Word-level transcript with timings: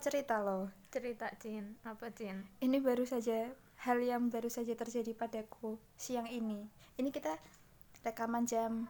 cerita 0.00 0.40
loh. 0.40 0.72
cerita 0.88 1.28
Cin 1.36 1.76
apa 1.84 2.08
Cin 2.16 2.48
Ini 2.64 2.80
baru 2.80 3.04
saja 3.04 3.52
hal 3.84 3.98
yang 4.00 4.32
baru 4.32 4.48
saja 4.48 4.72
terjadi 4.72 5.12
padaku 5.12 5.76
siang 5.94 6.24
ini. 6.26 6.64
Ini 6.96 7.12
kita 7.12 7.36
rekaman 8.00 8.48
jam 8.48 8.88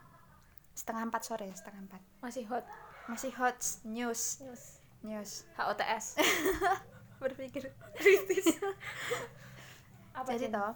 setengah 0.72 1.10
empat 1.10 1.22
sore, 1.26 1.50
setengah 1.50 1.82
empat. 1.90 2.02
masih 2.22 2.46
hot 2.46 2.64
Masih 3.10 3.34
hot 3.34 3.58
news, 3.82 4.38
news 4.38 4.78
news. 5.02 5.42
HOTS 5.58 6.14
Berpikir 7.22 7.74
kritis 7.98 8.46
apa 10.18 10.36
Jadi 10.36 10.52
toh, 10.52 10.74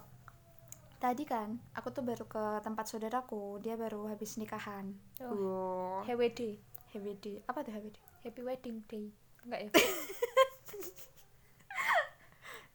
tadi 0.99 1.23
kan 1.23 1.59
aku 1.71 1.95
tuh 1.95 2.03
baru 2.03 2.27
ke 2.27 2.43
tempat 2.59 2.91
saudaraku, 2.91 3.63
dia 3.63 3.79
baru 3.79 4.11
habis 4.11 4.35
nikahan. 4.35 4.95
Oh. 5.23 6.03
Wow. 6.03 6.11
HWD 6.11 6.59
HWD. 6.91 7.47
Apa 7.47 7.63
tuh 7.63 7.71
HWD? 7.71 7.97
Happy 8.27 8.41
Wedding 8.43 8.83
Day 8.91 9.15
enggak 9.45 9.61
ya 9.61 9.69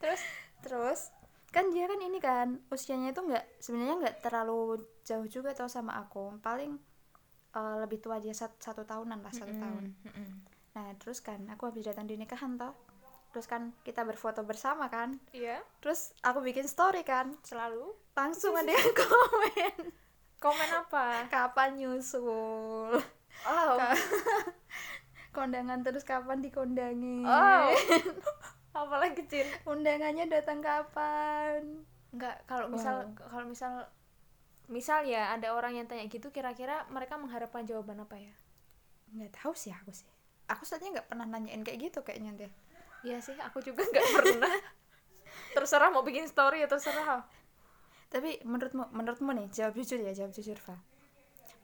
terus 0.00 0.22
Terus 0.60 1.00
kan 1.50 1.72
dia 1.72 1.88
kan 1.88 1.98
ini 1.98 2.20
kan 2.20 2.60
usianya 2.68 3.10
itu 3.10 3.24
nggak 3.24 3.58
sebenarnya 3.58 3.96
nggak 3.96 4.16
terlalu 4.22 4.76
jauh 5.02 5.24
juga 5.24 5.56
tau 5.56 5.72
sama 5.72 5.96
aku. 5.96 6.36
Paling 6.38 6.76
eh, 7.50 7.76
lebih 7.80 7.98
tua 7.98 8.20
dia 8.20 8.36
sat- 8.36 8.60
satu 8.60 8.84
tahunan 8.84 9.24
lah 9.24 9.32
satu 9.32 9.50
tahun. 9.50 9.84
Mm-mm. 10.04 10.30
nah 10.70 10.86
terus 11.02 11.18
kan 11.18 11.42
aku 11.50 11.66
habis 11.66 11.82
datang 11.82 12.06
di 12.06 12.14
nikahan 12.14 12.54
toh. 12.54 12.76
Terus 13.32 13.48
kan 13.48 13.72
kita 13.82 14.04
berfoto 14.04 14.44
bersama 14.44 14.86
kan. 14.86 15.16
Iya. 15.32 15.58
Terus 15.80 16.12
aku 16.20 16.44
bikin 16.44 16.68
story 16.68 17.02
kan. 17.02 17.34
Selalu. 17.42 17.88
Langsung 18.14 18.54
ada 18.54 18.70
yang 18.70 18.92
komen. 19.02 19.74
Komen 20.38 20.70
apa? 20.76 21.24
Kapan 21.26 21.80
nyusul? 21.80 23.00
Oh 23.40 23.74
kondangan 25.30 25.86
terus 25.86 26.02
kapan 26.02 26.42
dikondangi 26.42 27.22
oh. 27.26 27.70
Apalagi 28.70 29.26
Cin 29.26 29.46
undangannya 29.66 30.30
datang 30.30 30.62
kapan? 30.62 31.82
Enggak 32.14 32.42
kalau 32.46 32.70
misal 32.70 33.10
kalau 33.18 33.46
misal 33.46 33.90
misal 34.70 35.02
ya 35.02 35.34
ada 35.34 35.50
orang 35.50 35.74
yang 35.74 35.86
tanya 35.90 36.06
gitu 36.06 36.30
kira-kira 36.30 36.86
mereka 36.94 37.18
mengharapkan 37.18 37.66
jawaban 37.66 37.98
apa 37.98 38.14
ya? 38.14 38.34
Nggak 39.10 39.42
tahu 39.42 39.52
sih 39.58 39.74
aku 39.74 39.90
sih. 39.90 40.06
Aku 40.46 40.62
soalnya 40.62 41.02
nggak 41.02 41.08
pernah 41.10 41.26
nanyain 41.26 41.62
kayak 41.66 41.90
gitu 41.90 42.06
kayaknya 42.06 42.46
deh. 42.46 42.52
Iya 43.02 43.18
sih 43.18 43.34
aku 43.42 43.58
juga 43.58 43.82
nggak 43.82 44.06
pernah. 44.22 44.54
Terserah 45.50 45.90
mau 45.90 46.06
bikin 46.06 46.30
story 46.30 46.62
ya 46.62 46.70
terserah. 46.70 47.26
Tapi 48.06 48.42
menurutmu 48.46 48.94
menurutmu 48.94 49.30
nih 49.34 49.46
jawab 49.50 49.74
jujur 49.74 49.98
ya 49.98 50.14
jawab 50.14 50.30
jujur 50.30 50.58
Fa. 50.58 50.78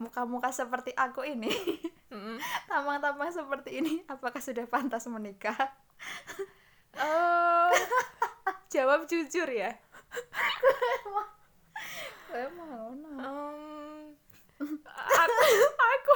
Muka-muka 0.02 0.50
seperti 0.50 0.90
aku 0.98 1.22
ini. 1.22 1.50
tamang-tamang 2.70 3.30
seperti 3.32 3.80
ini, 3.80 3.94
apakah 4.06 4.40
sudah 4.40 4.64
pantas 4.68 5.06
menikah? 5.08 5.56
Eh, 6.96 7.70
jawab 8.74 9.04
jujur 9.04 9.48
ya. 9.48 9.76
Emang, 12.32 12.96
Em, 13.16 14.12
aku 14.96 15.34
aku 15.76 16.14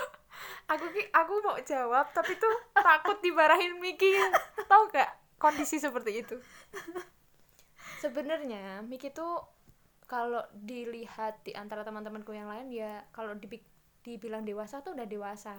aku 0.69 0.87
aku 1.13 1.33
mau 1.45 1.59
jawab 1.61 2.09
tapi 2.17 2.37
tuh 2.37 2.55
takut 2.77 3.21
dimarahin 3.21 3.77
Miki. 3.81 4.17
Tahu 4.69 4.83
gak 4.93 5.11
kondisi 5.37 5.77
seperti 5.81 6.25
itu? 6.25 6.37
Sebenarnya 8.01 8.81
Miki 8.85 9.13
tuh 9.13 9.45
kalau 10.09 10.43
dilihat 10.57 11.45
di 11.47 11.55
antara 11.55 11.87
teman-temanku 11.87 12.35
yang 12.35 12.51
lain 12.51 12.73
ya 12.75 13.05
kalau 13.15 13.37
dibi- 13.39 13.63
dibilang 14.03 14.43
dewasa 14.43 14.83
tuh 14.83 14.99
udah 14.99 15.07
dewasa 15.07 15.55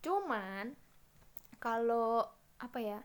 cuman 0.00 0.72
kalau 1.60 2.24
apa 2.60 2.78
ya 2.80 3.00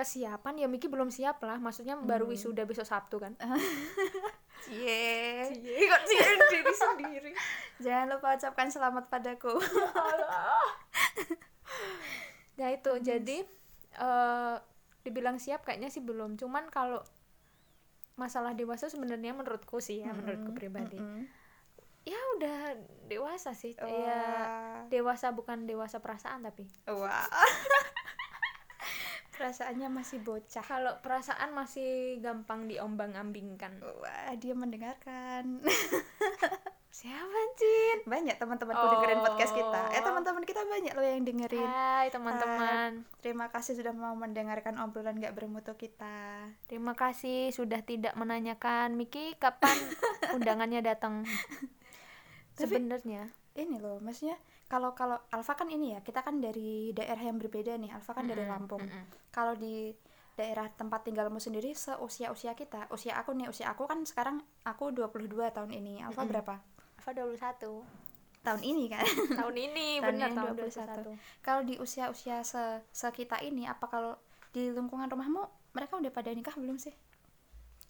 kesiapan 0.00 0.54
ya 0.56 0.66
Miki 0.70 0.88
belum 0.88 1.12
siap 1.12 1.44
lah. 1.44 1.60
Maksudnya 1.60 2.00
baru 2.00 2.24
wisuda 2.30 2.64
besok 2.64 2.88
Sabtu 2.88 3.20
kan. 3.20 3.36
Cie. 4.64 5.48
Cie, 5.56 5.84
kok 5.88 6.02
cie 6.04 6.24
diri 6.52 6.72
sendiri? 6.72 7.32
Jangan 7.80 8.06
lupa 8.16 8.36
ucapkan 8.36 8.68
selamat 8.68 9.08
padaku. 9.08 9.56
ya 12.60 12.68
itu 12.68 12.92
jadi 13.00 13.44
eh 14.00 14.56
dibilang 15.00 15.40
siap 15.40 15.64
kayaknya 15.64 15.88
sih 15.88 16.04
belum. 16.04 16.36
Cuman 16.36 16.68
kalau 16.68 17.00
masalah 18.20 18.52
dewasa 18.52 18.92
sebenarnya 18.92 19.32
menurutku 19.32 19.80
sih 19.80 20.04
ya 20.04 20.12
menurutku 20.12 20.52
pribadi. 20.52 21.00
Mm-mm. 21.00 21.24
Ya 22.02 22.16
udah 22.34 22.58
dewasa 23.06 23.52
sih 23.52 23.72
ya 23.72 23.84
Wah. 23.84 24.86
dewasa 24.86 25.30
bukan 25.30 25.64
dewasa 25.64 25.98
perasaan 25.98 26.42
tapi 26.42 26.64
Wah. 26.86 27.28
Perasaannya 29.30 29.88
masih 29.88 30.20
bocah. 30.20 30.60
kalau 30.60 31.00
perasaan 31.00 31.50
masih 31.50 32.20
gampang 32.20 32.64
diombang-ambingkan 32.66 33.80
Wah, 33.80 34.36
dia 34.36 34.52
mendengarkan. 34.52 35.64
siapa 36.92 37.24
Cin 37.56 38.04
banyak 38.04 38.36
teman-temanku 38.36 38.76
Oh. 38.78 38.92
dengerin 38.92 39.24
podcast 39.24 39.56
kita. 39.56 39.82
Eh, 39.90 40.02
teman-teman 40.02 40.44
kita 40.44 40.60
banyak 40.62 40.92
loh 40.92 41.06
yang 41.06 41.24
dengerin. 41.24 41.64
Hai 41.64 42.12
teman-teman 42.12 43.08
Terima 43.18 43.48
kasih 43.48 43.72
sudah 43.74 43.94
mau 43.94 44.12
mendengarkan 44.12 44.76
obrolan 44.76 45.16
gak 45.16 45.32
bermutu 45.32 45.72
kita. 45.72 46.44
terima 46.66 46.92
kasih 46.92 47.48
sudah 47.50 47.80
tidak 47.80 48.12
menanyakan 48.14 48.92
Miki 48.92 49.32
kapan 49.36 49.72
undangannya 50.36 50.84
datang 50.84 51.24
sebenarnya 52.60 53.22
Ini 53.50 53.76
loh, 53.82 53.98
maksudnya 53.98 54.38
kalau 54.70 54.94
kalau 54.94 55.18
Alfa 55.34 55.58
kan 55.58 55.66
ini 55.66 55.92
ya, 55.92 56.00
kita 56.00 56.22
kan 56.22 56.38
dari 56.38 56.94
daerah 56.94 57.18
yang 57.18 57.36
berbeda 57.42 57.74
nih. 57.74 57.90
Alfa 57.90 58.14
kan 58.14 58.24
dari 58.24 58.46
Mm-mm, 58.46 58.52
Lampung. 58.54 58.78
mm-mm. 58.78 59.04
Kalau 59.34 59.58
di 59.58 59.90
daerah 60.38 60.70
tempat 60.70 61.02
tinggalmu 61.04 61.42
sendiri 61.42 61.74
seusia-usia 61.74 62.54
kita, 62.54 62.86
usia 62.94 63.18
aku 63.18 63.34
nih, 63.34 63.50
usia 63.50 63.66
aku 63.68 63.84
kan 63.90 64.06
sekarang 64.06 64.38
aku 64.62 64.94
22 64.94 65.26
tahun 65.50 65.70
ini. 65.74 65.98
Alfa 66.00 66.22
Mm-mm. 66.22 66.30
berapa? 66.30 66.54
Alfa 67.02 67.10
21 67.12 67.82
Tahun 68.40 68.62
ini 68.64 68.88
kan. 68.88 69.04
tahun 69.42 69.56
ini 69.58 69.86
Tahun 70.00 70.08
benar 70.14 70.30
tahun 70.32 70.52
21. 70.56 71.12
21 71.12 71.44
kalau 71.44 71.62
di 71.66 71.74
usia-usia 71.76 72.40
se 72.40 72.62
sekita 72.88 73.36
ini, 73.42 73.66
apa 73.66 73.84
kalau 73.84 74.16
di 74.50 74.70
lingkungan 74.70 75.10
rumahmu 75.10 75.42
mereka 75.74 75.98
udah 75.98 76.08
pada 76.10 76.30
nikah 76.32 76.54
belum 76.56 76.78
sih? 76.78 76.94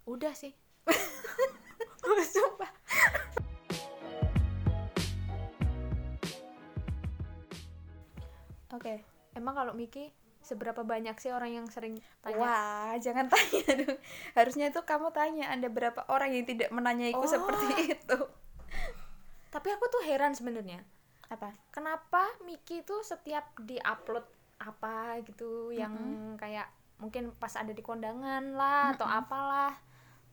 udah 0.08 0.32
sih 0.34 0.50
Sumpah. 2.34 2.70
Oke. 8.70 9.02
emang 9.32 9.54
kalau 9.54 9.72
Miki 9.72 10.10
seberapa 10.40 10.80
banyak 10.80 11.14
sih 11.16 11.28
orang 11.28 11.52
yang 11.52 11.66
sering 11.66 11.94
tanya 12.20 12.36
Wah, 12.36 12.92
jangan 12.96 13.26
tanya 13.26 13.60
dong. 13.80 13.98
Harusnya 14.32 14.66
itu 14.68 14.80
kamu 14.80 15.10
tanya 15.10 15.48
ada 15.48 15.68
berapa 15.68 16.00
orang 16.06 16.32
yang 16.32 16.44
tidak 16.44 16.70
menanyaiku 16.70 17.20
Oh. 17.20 17.28
seperti 17.28 17.66
itu. 17.92 18.18
tapi 19.50 19.68
aku 19.68 19.84
tuh 19.88 20.02
heran 20.02 20.30
sebenarnya 20.30 20.80
Apa? 21.28 21.50
kenapa 21.68 22.22
Miki 22.40 22.80
tuh 22.80 23.02
setiap 23.02 23.50
di-upload 23.56 24.22
apa 24.56 25.18
gitu 25.20 25.70
yang 25.70 25.92
kayak 26.36 26.68
mungkin 26.96 27.32
pas 27.32 27.54
ada 27.54 27.70
di 27.70 27.80
kondangan 27.80 28.52
lah 28.52 28.92
atau 28.92 29.04
apalah 29.04 29.72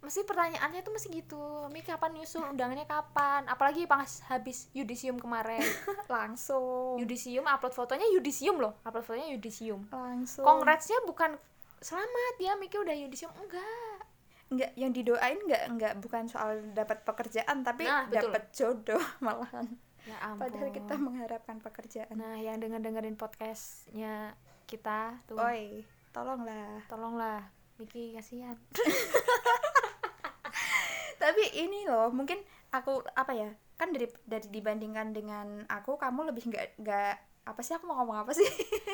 mesti 0.08 0.24
pertanyaannya 0.24 0.82
tuh 0.82 0.94
mesti 0.96 1.08
gitu. 1.12 1.42
Miki 1.68 1.92
kapan 1.92 2.16
nyusul 2.16 2.48
undangannya 2.48 2.88
kapan? 2.88 3.44
Apalagi 3.46 3.84
pas 3.84 4.08
habis 4.26 4.72
yudisium 4.72 5.20
kemarin. 5.20 5.60
Langsung. 6.08 6.96
yudisium 6.96 7.44
upload 7.44 7.76
fotonya 7.76 8.08
yudisium 8.10 8.58
loh. 8.58 8.80
Upload 8.82 9.04
fotonya 9.04 9.28
yudisium. 9.30 9.84
Langsung. 9.92 10.48
congratsnya 10.48 11.04
bukan 11.04 11.36
selamat 11.78 12.36
ya 12.40 12.56
Miki 12.56 12.80
udah 12.80 12.96
yudisium. 12.96 13.30
Enggak. 13.38 14.00
Enggak, 14.48 14.72
yang 14.74 14.96
didoain 14.96 15.36
enggak 15.44 15.64
enggak 15.68 15.94
bukan 16.00 16.24
soal 16.26 16.64
dapat 16.72 17.04
pekerjaan 17.04 17.68
tapi 17.68 17.84
Nah, 17.84 18.08
dapat 18.08 18.48
jodoh 18.50 19.04
malahan. 19.26 19.68
ya 20.08 20.16
ampun. 20.24 20.48
Padahal 20.48 20.72
kita 20.72 20.96
mengharapkan 20.96 21.60
pekerjaan. 21.60 22.16
nah 22.16 22.40
yang 22.40 22.56
denger 22.58 22.80
dengerin 22.80 23.20
podcastnya 23.20 24.40
kita 24.64 25.20
tuh. 25.28 25.36
Oi, 25.36 25.84
tolonglah. 26.10 26.80
tolonglah 26.88 27.44
Miki 27.76 28.16
kasihan 28.16 28.56
tapi 31.28 31.44
ini 31.54 31.84
loh 31.84 32.08
mungkin 32.10 32.40
aku 32.72 33.04
apa 33.12 33.36
ya 33.36 33.50
kan 33.76 33.92
dari 33.92 34.08
dari 34.24 34.48
dibandingkan 34.48 35.12
dengan 35.12 35.48
aku 35.68 36.00
kamu 36.00 36.32
lebih 36.32 36.48
nggak 36.48 36.80
nggak 36.80 37.14
apa 37.46 37.60
sih 37.60 37.76
aku 37.76 37.84
mau 37.84 38.00
ngomong 38.00 38.24
apa 38.24 38.32
sih 38.32 38.48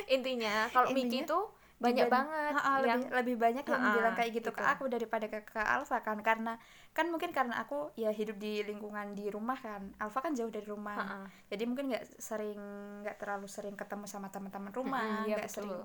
intinya 0.10 0.66
kalau 0.70 0.90
Miki 0.92 1.24
tuh 1.24 1.54
banyak 1.78 2.08
Diban- 2.08 2.24
banget 2.24 2.54
Ha-ha, 2.56 2.72
yang 2.80 3.02
lebih 3.02 3.12
lebih 3.12 3.36
banyak 3.38 3.66
yang 3.66 3.82
Ha-ha, 3.82 3.96
bilang 3.98 4.14
kayak 4.16 4.32
gitu, 4.34 4.50
ke 4.50 4.62
gitu. 4.62 4.72
aku 4.72 4.84
daripada 4.88 5.26
ke, 5.28 5.40
ke 5.44 5.60
Alfa 5.60 6.00
kan 6.00 6.16
karena 6.22 6.56
kan 6.92 7.12
mungkin 7.12 7.36
karena 7.36 7.60
aku 7.60 7.92
ya 7.94 8.10
hidup 8.10 8.40
di 8.40 8.64
lingkungan 8.64 9.12
di 9.14 9.28
rumah 9.28 9.58
kan 9.58 9.92
Alfa 10.00 10.22
kan 10.22 10.32
jauh 10.32 10.48
dari 10.48 10.64
rumah 10.64 10.96
Ha-ha. 10.96 11.20
jadi 11.50 11.64
mungkin 11.66 11.92
nggak 11.92 12.18
sering 12.18 12.60
nggak 13.04 13.20
terlalu 13.20 13.48
sering 13.48 13.76
ketemu 13.76 14.06
sama 14.06 14.32
teman-teman 14.32 14.72
rumah 14.72 15.28
iya, 15.28 15.36
nggak 15.36 15.50
betul. 15.50 15.60
sering 15.60 15.76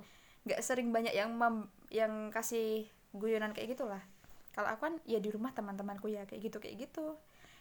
nggak 0.47 0.61
sering 0.63 0.89
banyak 0.89 1.13
yang 1.13 1.31
mem- 1.35 1.69
yang 1.91 2.31
kasih 2.31 2.87
guyonan 3.11 3.51
kayak 3.51 3.75
gitulah 3.75 4.03
kalau 4.53 4.69
aku 4.75 4.81
kan 4.91 4.95
ya 5.05 5.19
di 5.23 5.31
rumah 5.31 5.53
teman-temanku 5.55 6.09
ya 6.11 6.25
kayak 6.25 6.51
gitu 6.51 6.59
kayak 6.59 6.89
gitu. 6.89 7.17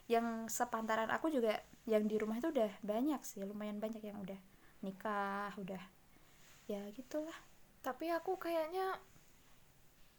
Yang 0.08 0.52
sepantaran 0.52 1.12
aku 1.12 1.28
juga 1.28 1.60
yang 1.84 2.08
di 2.08 2.16
rumah 2.16 2.40
itu 2.40 2.52
udah 2.52 2.72
banyak 2.84 3.20
sih 3.24 3.44
lumayan 3.44 3.80
banyak 3.80 4.00
yang 4.04 4.20
udah 4.24 4.40
nikah 4.82 5.52
udah 5.60 5.82
ya 6.68 6.84
gitulah. 6.96 7.36
Tapi 7.84 8.12
aku 8.12 8.40
kayaknya 8.40 9.00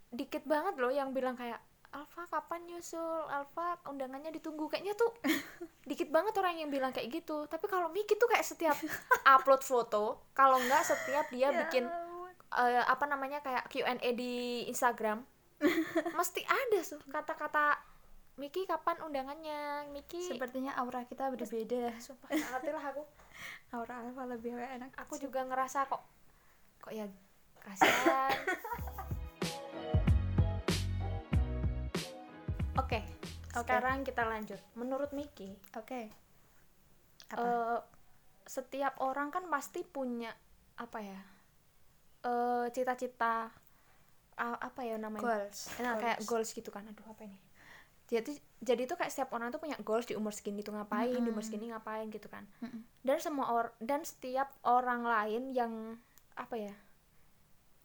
dikit 0.09 0.45
banget 0.49 0.81
loh 0.81 0.93
yang 0.93 1.13
bilang 1.13 1.37
kayak 1.37 1.61
Alfa 1.89 2.29
kapan 2.29 2.69
nyusul? 2.69 3.25
Alfa 3.33 3.81
undangannya 3.89 4.29
ditunggu. 4.29 4.69
Kayaknya 4.69 4.93
tuh 4.93 5.09
dikit 5.91 6.13
banget 6.13 6.37
orang 6.37 6.61
yang 6.61 6.69
bilang 6.69 6.93
kayak 6.93 7.09
gitu. 7.09 7.49
Tapi 7.49 7.65
kalau 7.65 7.89
Miki 7.89 8.17
tuh 8.21 8.29
kayak 8.29 8.45
setiap 8.45 8.77
upload 9.37 9.65
foto 9.65 10.29
kalau 10.37 10.61
enggak 10.61 10.85
setiap 10.85 11.33
dia 11.33 11.49
Ya 11.49 11.65
bikin 11.65 11.89
eh, 12.61 12.85
apa 12.85 13.05
namanya 13.09 13.41
kayak 13.41 13.73
Q&A 13.73 14.09
di 14.13 14.65
Instagram 14.69 15.25
mesti 16.19 16.43
ada 16.47 16.79
tuh 16.87 17.03
kata-kata 17.11 17.79
Miki 18.39 18.71
kapan 18.71 19.03
undangannya? 19.03 19.91
Miki 19.91 20.23
sepertinya 20.23 20.71
aura 20.79 21.03
kita 21.03 21.27
berbeda. 21.35 21.99
Sumpah 21.99 22.31
ngerti 22.31 22.71
lah 22.71 22.85
aku. 22.95 23.03
Aura 23.75 23.99
alfa 23.99 24.25
lebih 24.31 24.55
enak. 24.55 24.95
Aku 24.95 25.19
juga 25.19 25.43
ngerasa 25.43 25.91
kok 25.91 26.03
kok 26.79 26.93
ya 26.95 27.11
kasihan. 27.59 28.31
Oke 32.79 33.03
sekarang 33.59 34.07
kita 34.07 34.23
lanjut. 34.27 34.61
Menurut 34.79 35.11
Miki 35.11 35.51
oke. 35.75 36.03
apa 37.29 37.45
eh, 37.45 37.81
setiap 38.49 38.97
orang 39.05 39.29
kan 39.29 39.45
pasti 39.53 39.85
punya 39.85 40.33
apa 40.81 40.99
ya 41.05 41.21
eh 42.25 42.67
cita-cita 42.73 43.53
a- 43.53 43.68
apa 44.39 44.81
ya 44.83 44.97
namanya? 44.97 45.25
Goals 45.45 45.75
nah 45.79 45.99
kayak 45.99 46.19
goals. 46.25 46.51
gitu 46.53 46.71
kan. 46.71 46.87
Aduh 46.87 47.05
apa 47.05 47.27
ini? 47.27 47.39
Jadi 48.09 48.33
jadi 48.59 48.89
itu 48.89 48.95
kayak 48.95 49.13
setiap 49.13 49.31
orang 49.33 49.51
tuh 49.51 49.61
punya 49.61 49.77
goals 49.83 50.07
di 50.07 50.15
umur 50.15 50.33
segini 50.33 50.63
tuh 50.63 50.73
ngapain 50.73 51.13
di 51.13 51.29
umur 51.29 51.45
segini 51.45 51.69
ngapain 51.69 52.09
gitu 52.09 52.27
kan. 52.27 52.47
Mm-mm. 52.59 52.81
dan 53.03 53.19
semua 53.19 53.51
or 53.51 53.71
dan 53.79 54.01
setiap 54.03 54.49
orang 54.65 55.05
lain 55.05 55.53
yang 55.53 55.73
apa 56.35 56.57
ya 56.57 56.75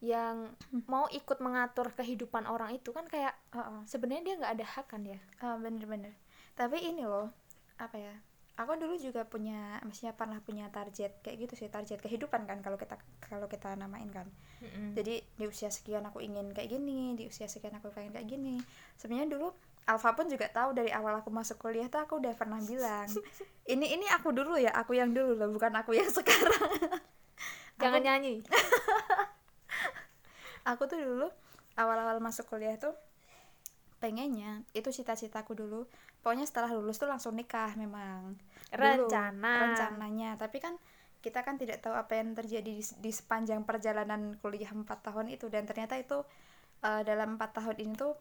yang 0.03 0.51
mau 0.85 1.07
ikut 1.07 1.39
mengatur 1.39 1.87
kehidupan 1.91 2.43
orang 2.43 2.75
itu 2.75 2.91
kan 2.91 3.07
kayak 3.07 3.31
Oh, 3.55 3.59
oh. 3.59 3.81
sebenarnya 3.87 4.23
dia 4.23 4.35
nggak 4.35 4.53
ada 4.59 4.65
hak 4.67 4.85
kan 4.91 5.01
ya 5.03 5.19
Ah, 5.39 5.55
bener-bener. 5.55 6.11
Tapi 6.53 6.77
ini 6.83 7.03
loh 7.03 7.31
apa 7.79 7.95
ya 7.97 8.13
aku 8.53 8.77
dulu 8.77 8.93
juga 9.01 9.25
punya 9.25 9.81
maksudnya 9.81 10.13
pernah 10.13 10.37
punya 10.37 10.69
target 10.69 11.17
kayak 11.25 11.49
gitu 11.49 11.65
sih 11.65 11.69
target 11.73 11.97
kehidupan 11.97 12.45
kan 12.45 12.61
kalau 12.61 12.77
kita 12.77 13.01
kalau 13.25 13.49
kita 13.49 13.73
namain 13.73 14.09
kan. 14.13 14.29
Jadi 14.93 15.25
di 15.25 15.45
usia 15.49 15.73
sekian 15.73 16.05
aku 16.05 16.21
ingin 16.21 16.53
kayak 16.53 16.69
gini 16.69 17.17
di 17.17 17.25
usia 17.27 17.49
sekian 17.49 17.73
aku 17.75 17.89
pengen 17.89 18.13
kayak 18.13 18.29
gini. 18.29 18.61
Sebenarnya 18.95 19.33
dulu 19.33 19.51
Alfa 19.83 20.15
pun 20.15 20.31
juga 20.31 20.47
tahu 20.47 20.71
dari 20.71 20.95
awal 20.95 21.19
aku 21.19 21.27
masuk 21.27 21.59
kuliah 21.59 21.91
tuh 21.91 21.99
aku 21.99 22.23
udah 22.23 22.31
pernah 22.39 22.61
bilang 22.63 23.03
ini 23.73 23.91
ini 23.91 24.07
aku 24.15 24.31
dulu 24.31 24.55
ya 24.55 24.71
aku 24.71 24.95
yang 24.95 25.11
dulu 25.11 25.35
loh 25.35 25.49
bukan 25.51 25.73
aku 25.73 25.97
yang 25.97 26.07
sekarang. 26.17 27.01
Jangan 27.81 28.01
nyanyi. 28.05 28.39
Aku 30.63 30.87
tuh 30.87 30.95
dulu 30.95 31.27
awal-awal 31.75 32.23
masuk 32.23 32.47
kuliah 32.47 32.79
tuh 32.79 32.95
pengennya 34.03 34.67
itu 34.75 34.91
cita-citaku 34.91 35.55
dulu. 35.55 35.87
Pokoknya 36.19 36.43
setelah 36.43 36.75
lulus 36.75 36.99
tuh 36.99 37.07
langsung 37.07 37.39
nikah 37.39 37.71
memang. 37.79 38.35
Dulu, 38.67 39.07
Rencana. 39.07 39.71
rencananya. 39.71 40.35
Tapi 40.35 40.59
kan 40.59 40.75
kita 41.23 41.39
kan 41.39 41.55
tidak 41.55 41.79
tahu 41.79 41.95
apa 41.95 42.19
yang 42.19 42.35
terjadi 42.35 42.67
di, 42.67 42.83
di 42.83 43.11
sepanjang 43.15 43.63
perjalanan 43.63 44.35
kuliah 44.43 44.75
empat 44.75 45.07
tahun 45.07 45.31
itu. 45.31 45.47
Dan 45.47 45.63
ternyata 45.63 45.95
itu 45.95 46.19
eh, 46.83 47.01
dalam 47.07 47.39
empat 47.39 47.63
tahun 47.63 47.79
ini 47.79 47.95
tuh 47.95 48.13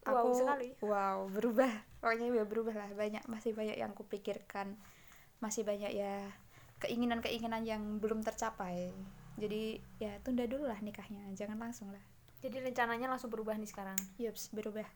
Wow 0.00 0.16
aku 0.16 0.28
sekali. 0.32 0.68
wow 0.80 1.28
berubah. 1.28 1.72
Pokoknya 1.98 2.26
ya 2.30 2.44
berubah 2.46 2.74
lah. 2.78 2.90
Banyak 2.94 3.26
masih 3.26 3.50
banyak 3.50 3.76
yang 3.82 3.90
kupikirkan. 3.90 4.78
Masih 5.42 5.66
banyak 5.66 5.90
ya 5.90 6.22
keinginan-keinginan 6.86 7.66
yang 7.66 7.82
belum 7.98 8.22
tercapai. 8.22 8.94
Jadi 9.36 9.82
ya 9.98 10.22
tunda 10.22 10.46
dulu 10.46 10.70
lah 10.70 10.78
nikahnya. 10.80 11.34
Jangan 11.34 11.58
langsung 11.58 11.90
lah 11.90 12.09
jadi 12.40 12.56
rencananya 12.64 13.06
langsung 13.08 13.28
berubah 13.32 13.56
nih 13.56 13.68
sekarang 13.68 13.98
Yups, 14.16 14.52
berubah. 14.52 14.88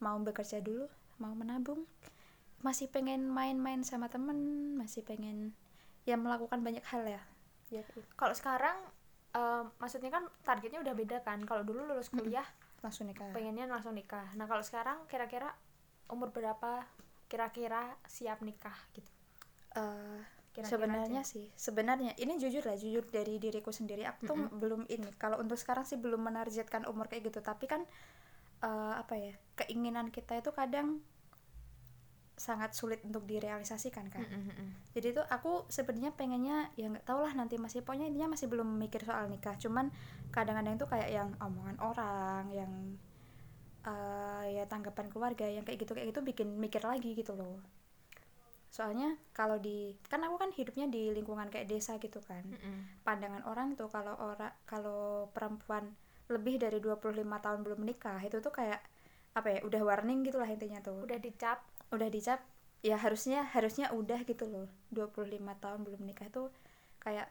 Mau 0.00 0.16
bekerja 0.20 0.60
dulu, 0.60 0.88
mau 1.20 1.32
menabung. 1.32 1.84
Masih 2.60 2.88
pengen 2.88 3.28
main-main 3.28 3.84
sama 3.84 4.08
temen, 4.08 4.72
masih 4.76 5.04
pengen 5.04 5.52
ya 6.08 6.16
melakukan 6.16 6.60
banyak 6.64 6.84
hal 6.88 7.04
ya. 7.04 7.22
Ya, 7.68 7.82
kalau 8.14 8.32
sekarang 8.32 8.78
eh, 9.36 9.62
maksudnya 9.82 10.10
kan 10.10 10.24
targetnya 10.46 10.80
udah 10.80 10.94
beda 10.96 11.18
kan 11.26 11.42
kalau 11.44 11.62
dulu 11.66 11.84
lulus 11.84 12.08
kuliah 12.08 12.46
langsung 12.84 13.10
nikah. 13.10 13.26
pengennya 13.34 13.66
langsung 13.66 13.98
nikah 13.98 14.30
nah 14.38 14.46
kalau 14.46 14.62
sekarang 14.62 15.02
kira-kira 15.10 15.50
umur 16.06 16.30
berapa 16.30 16.86
kira-kira 17.26 17.98
siap 18.06 18.40
nikah 18.40 18.76
gitu 18.94 19.10
Eh, 19.76 20.20
Kira-kira 20.56 20.72
sebenarnya 20.72 21.20
aja. 21.20 21.32
sih, 21.36 21.52
sebenarnya 21.52 22.16
ini 22.16 22.40
jujur 22.40 22.64
lah, 22.64 22.80
jujur 22.80 23.04
dari 23.12 23.36
diriku 23.36 23.68
sendiri. 23.68 24.08
Aku 24.08 24.24
tuh 24.24 24.36
belum 24.56 24.88
ini. 24.88 25.12
Kalau 25.20 25.36
untuk 25.36 25.60
sekarang 25.60 25.84
sih 25.84 26.00
belum 26.00 26.24
menargetkan 26.24 26.88
umur 26.88 27.12
kayak 27.12 27.28
gitu. 27.28 27.44
Tapi 27.44 27.68
kan 27.68 27.84
eh, 28.64 28.94
apa 28.96 29.14
ya? 29.20 29.36
Keinginan 29.60 30.08
kita 30.08 30.40
itu 30.40 30.56
kadang 30.56 31.04
sangat 32.36 32.76
sulit 32.76 33.00
untuk 33.00 33.24
direalisasikan 33.24 34.12
kan. 34.12 34.20
jadi 34.92 35.16
tuh 35.16 35.24
aku 35.24 35.64
sebenarnya 35.72 36.12
pengennya 36.12 36.68
ya 36.76 36.92
nggak 36.92 37.08
tau 37.08 37.24
lah 37.24 37.32
nanti 37.32 37.56
masih 37.56 37.80
pokoknya 37.80 38.12
intinya 38.12 38.36
masih 38.36 38.52
belum 38.52 38.76
mikir 38.76 39.08
soal 39.08 39.24
nikah 39.32 39.56
cuman 39.56 39.88
kadang-kadang 40.28 40.76
tuh 40.76 40.84
kayak 40.84 41.08
yang 41.08 41.32
omongan 41.40 41.80
orang 41.80 42.44
yang 42.52 42.72
eh, 43.88 44.60
ya 44.60 44.68
tanggapan 44.68 45.08
keluarga 45.08 45.48
yang 45.48 45.64
kayak 45.64 45.80
gitu 45.80 45.96
kayak 45.96 46.12
gitu 46.12 46.20
bikin 46.20 46.48
mikir 46.60 46.84
lagi 46.84 47.16
gitu 47.16 47.32
loh 47.32 47.56
soalnya 48.70 49.16
kalau 49.32 49.56
di 49.56 49.96
kan 50.10 50.20
aku 50.20 50.36
kan 50.36 50.50
hidupnya 50.52 50.86
di 50.90 51.08
lingkungan 51.14 51.48
kayak 51.48 51.70
desa 51.70 51.96
gitu 51.96 52.20
kan. 52.20 52.44
Pandangan 53.06 53.42
orang 53.48 53.72
tuh 53.78 53.88
kalau 53.88 54.14
orang 54.20 54.52
kalau 54.68 55.30
perempuan 55.32 55.94
lebih 56.26 56.58
dari 56.58 56.82
25 56.82 57.22
tahun 57.22 57.60
belum 57.62 57.78
menikah 57.86 58.18
itu 58.20 58.42
tuh 58.42 58.50
kayak 58.50 58.82
apa 59.36 59.48
ya 59.52 59.60
udah 59.62 59.82
warning 59.84 60.26
gitu 60.26 60.36
lah 60.42 60.48
intinya 60.50 60.82
tuh. 60.82 61.06
Udah 61.06 61.18
dicap. 61.20 61.62
Udah 61.94 62.08
dicap 62.10 62.40
ya 62.84 62.98
harusnya 63.00 63.46
harusnya 63.54 63.90
udah 63.94 64.20
gitu 64.26 64.44
loh. 64.44 64.66
25 64.92 65.62
tahun 65.62 65.80
belum 65.86 66.02
nikah 66.02 66.26
itu 66.28 66.50
kayak 67.00 67.30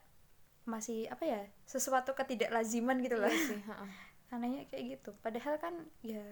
masih 0.66 1.06
apa 1.14 1.24
ya 1.30 1.42
sesuatu 1.70 2.18
ketidaklaziman 2.18 2.98
gitu 3.06 3.22
loh. 3.22 3.30
Iya 3.30 3.54
sih, 3.54 3.62
anehnya 4.34 4.66
kayak 4.66 4.84
gitu. 4.98 5.14
Padahal 5.22 5.62
kan 5.62 5.78
ya 6.02 6.24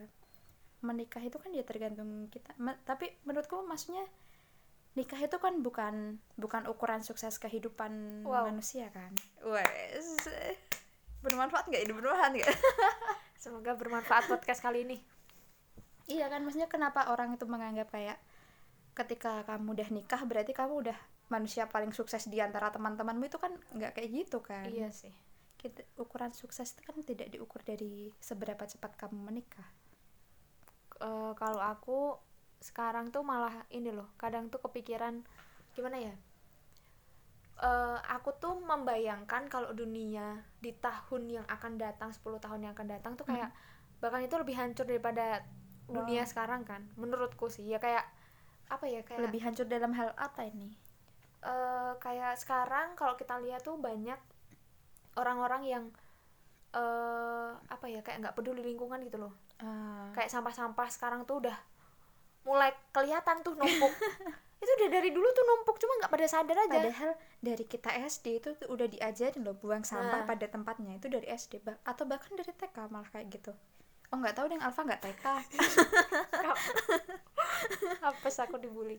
menikah 0.84 1.22
itu 1.24 1.38
kan 1.38 1.54
ya 1.54 1.62
tergantung 1.62 2.28
kita. 2.34 2.52
Me- 2.58 2.80
tapi 2.84 3.14
menurutku 3.24 3.62
maksudnya 3.64 4.04
nikah 4.94 5.18
itu 5.18 5.38
kan 5.38 5.60
bukan 5.60 6.22
bukan 6.36 6.64
ukuran 6.66 7.02
sukses 7.02 7.38
kehidupan 7.38 8.22
Wow. 8.22 8.46
manusia 8.46 8.90
kan 8.90 9.10
wes 9.42 10.22
bermanfaat 11.20 11.66
nggak 11.66 11.82
ini 11.82 11.94
bermanfaat 11.94 12.32
nggak 12.36 12.50
semoga 13.44 13.72
bermanfaat 13.74 14.28
podcast 14.28 14.62
kali 14.62 14.84
ini 14.84 14.98
Iya 16.04 16.28
kan 16.28 16.44
maksudnya 16.44 16.68
kenapa 16.68 17.08
orang 17.08 17.32
itu 17.32 17.48
menganggap 17.48 17.88
kayak 17.88 18.20
ketika 18.92 19.48
kamu 19.48 19.72
udah 19.72 19.88
nikah 19.88 20.20
berarti 20.28 20.52
kamu 20.52 20.84
udah 20.84 20.98
manusia 21.32 21.66
paling 21.66 21.96
sukses 21.96 22.28
di 22.28 22.44
antara 22.44 22.70
teman-temanmu 22.70 23.24
itu 23.26 23.40
kan 23.40 23.56
nggak 23.72 23.96
kayak 23.96 24.10
gitu 24.12 24.44
kan. 24.44 24.68
iya 24.68 24.92
sih 24.92 25.16
Kita, 25.56 25.80
ukuran 25.96 26.36
sukses 26.36 26.76
itu 26.76 26.84
kan 26.84 27.00
tidak 27.02 27.32
diukur 27.32 27.64
dari 27.64 28.12
seberapa 28.20 28.68
cepat 28.68 29.00
kamu 29.00 29.16
menikah. 29.16 29.64
Eh, 31.00 31.32
kalau 31.34 31.64
aku 31.64 32.20
sekarang 32.68 33.06
tuh 33.16 33.24
malah 33.32 33.56
ini 33.78 33.90
loh 33.98 34.08
kadang 34.22 34.48
tuh 34.54 34.60
kepikiran 34.66 35.16
gimana 35.76 35.98
ya? 36.08 36.16
Eh, 37.64 37.98
aku 38.16 38.30
tuh 38.44 38.56
membayangkan 38.72 39.44
kalau 39.54 39.72
dunia 39.72 40.28
di 40.60 40.72
tahun 40.86 41.24
yang 41.38 41.46
akan 41.56 41.74
datang 41.80 42.10
10 42.16 42.40
tahun 42.42 42.60
yang 42.66 42.74
akan 42.76 42.88
datang 42.94 43.14
tuh 43.20 43.24
kayak 43.30 43.50
bahkan 44.02 44.22
itu 44.28 44.36
lebih 44.42 44.56
hancur 44.60 44.84
daripada 44.92 45.46
dunia 45.88 46.24
Wow. 46.26 46.30
sekarang 46.32 46.62
kan 46.70 46.82
menurutku 47.00 47.48
sih. 47.56 47.64
Ya 47.72 47.80
kayak 47.80 48.04
apa 48.68 48.86
ya 48.90 49.02
kayak 49.08 49.22
Lebih 49.30 49.42
hancur 49.46 49.66
dalam 49.70 49.92
hal 49.96 50.10
apa 50.18 50.42
ini? 50.52 50.70
eh, 51.44 51.94
kayak 52.04 52.34
sekarang 52.42 52.96
kalau 53.00 53.16
kita 53.22 53.36
lihat 53.44 53.62
tuh 53.68 53.76
banyak 53.78 54.20
orang-orang 55.22 55.64
yang 55.68 55.84
eh 56.74 57.52
apa 57.70 57.86
ya 57.86 58.02
kayak 58.02 58.18
nggak 58.26 58.36
peduli 58.38 58.66
lingkungan 58.66 59.00
gitu 59.06 59.22
loh. 59.22 59.34
Ah, 59.62 60.10
kayak 60.18 60.32
sampah-sampah 60.34 60.88
sekarang 60.90 61.22
tuh 61.30 61.46
udah 61.46 61.58
mulai 62.44 62.72
kelihatan 62.90 63.40
tuh 63.40 63.54
numpuk 63.54 63.94
itu 64.62 64.72
udah 64.74 64.90
dari 64.90 65.10
dulu 65.10 65.28
tuh 65.30 65.44
numpuk 65.44 65.76
cuma 65.76 65.94
nggak 65.98 66.08
pada 66.10 66.24
sadar 66.26 66.58
aja 66.58 66.72
padahal 66.78 67.12
dari 67.38 67.66
kita 67.66 67.90
SD 68.02 68.26
itu 68.38 68.50
tuh 68.54 68.68
udah 68.70 68.86
diajarin 68.86 69.42
loh 69.42 69.54
buang 69.54 69.82
sampah 69.82 70.24
Nah. 70.24 70.26
pada 70.26 70.46
tempatnya 70.46 70.96
itu 70.96 71.08
dari 71.08 71.28
SD 71.28 71.60
bah- 71.60 71.80
atau 71.84 72.04
bahkan 72.04 72.32
dari 72.32 72.48
TK 72.50 72.88
malah 72.88 73.08
kayak 73.10 73.28
gitu. 73.30 73.52
Oh 74.08 74.18
nggak 74.18 74.34
tahu 74.34 74.46
deh 74.46 74.56
Alfa 74.58 74.82
nggak 74.82 75.02
TK. 75.02 75.26
hapus 78.02 78.36
aku 78.44 78.56
dibully 78.58 78.98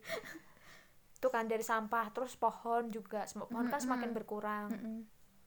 tuh 1.17 1.31
kan 1.31 1.45
dari 1.45 1.63
sampah 1.63 2.11
terus 2.11 2.35
pohon 2.35 2.91
juga 2.91 3.25
Sem- 3.25 3.41
pohon 3.43 3.65
kan 3.65 3.79
semakin 3.79 4.13
berkurang 4.13 4.69
Mm-mm. 4.69 4.99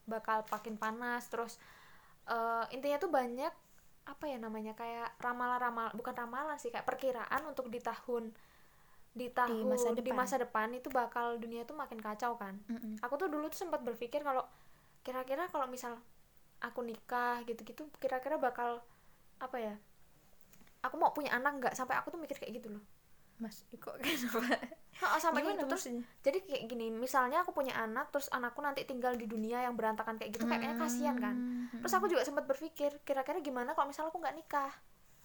bakal 0.04 0.42
makin 0.44 0.74
panas 0.74 1.28
terus 1.28 1.54
eh, 2.26 2.64
intinya 2.72 2.98
tuh 2.98 3.08
banyak 3.08 3.52
apa 4.08 4.24
ya 4.24 4.40
namanya 4.40 4.72
kayak 4.72 5.12
ramalan-ramalan 5.20 5.92
bukan 5.92 6.14
ramalan 6.16 6.56
sih 6.56 6.72
kayak 6.72 6.88
perkiraan 6.88 7.44
untuk 7.44 7.68
di 7.68 7.76
tahun 7.76 8.32
di 9.12 9.28
tahun 9.28 9.68
masa 9.68 9.92
di 9.92 10.00
depan. 10.00 10.16
masa 10.16 10.36
depan 10.40 10.68
itu 10.72 10.88
bakal 10.88 11.36
dunia 11.36 11.68
tuh 11.68 11.76
makin 11.76 12.00
kacau 12.00 12.40
kan 12.40 12.56
Mm-mm. 12.72 12.96
aku 13.04 13.14
tuh 13.20 13.28
dulu 13.28 13.52
tuh 13.52 13.68
sempat 13.68 13.84
berpikir 13.84 14.24
kalau 14.24 14.46
kira-kira 15.04 15.44
kalau 15.52 15.68
misal 15.68 16.00
aku 16.64 16.80
nikah 16.82 17.44
gitu-gitu 17.44 17.84
kira-kira 18.00 18.40
bakal 18.40 18.80
apa 19.38 19.56
ya 19.60 19.74
aku 20.82 20.96
mau 20.96 21.12
punya 21.12 21.34
anak 21.36 21.60
nggak 21.60 21.74
sampai 21.76 21.98
aku 22.00 22.14
tuh 22.14 22.20
mikir 22.20 22.40
kayak 22.40 22.62
gitu 22.62 22.72
loh 22.74 22.84
mas 23.38 23.62
kok 23.70 23.94
kenapa 23.98 25.16
sampai 25.16 25.40
Gimana 25.40 25.54
gitu 25.54 25.66
terus 25.70 25.84
maksudnya? 25.86 26.04
jadi 26.20 26.38
kayak 26.42 26.62
gini 26.66 26.86
misalnya 26.90 27.38
aku 27.40 27.52
punya 27.52 27.74
anak 27.74 28.10
terus 28.10 28.26
anakku 28.28 28.58
nanti 28.58 28.82
tinggal 28.82 29.14
di 29.14 29.24
dunia 29.24 29.62
yang 29.62 29.74
berantakan 29.74 30.18
kayak 30.18 30.34
gitu 30.34 30.44
kayaknya 30.44 30.74
kasihan 30.74 31.16
kan 31.16 31.36
Hmm, 31.68 31.84
terus 31.84 31.92
aku 31.92 32.08
juga 32.08 32.24
sempat 32.24 32.44
berpikir 32.44 32.98
kira-kira 33.02 33.38
gimana 33.38 33.72
kalau 33.72 33.86
misal 33.86 34.08
aku 34.08 34.18
nggak 34.18 34.34
nikah 34.34 34.72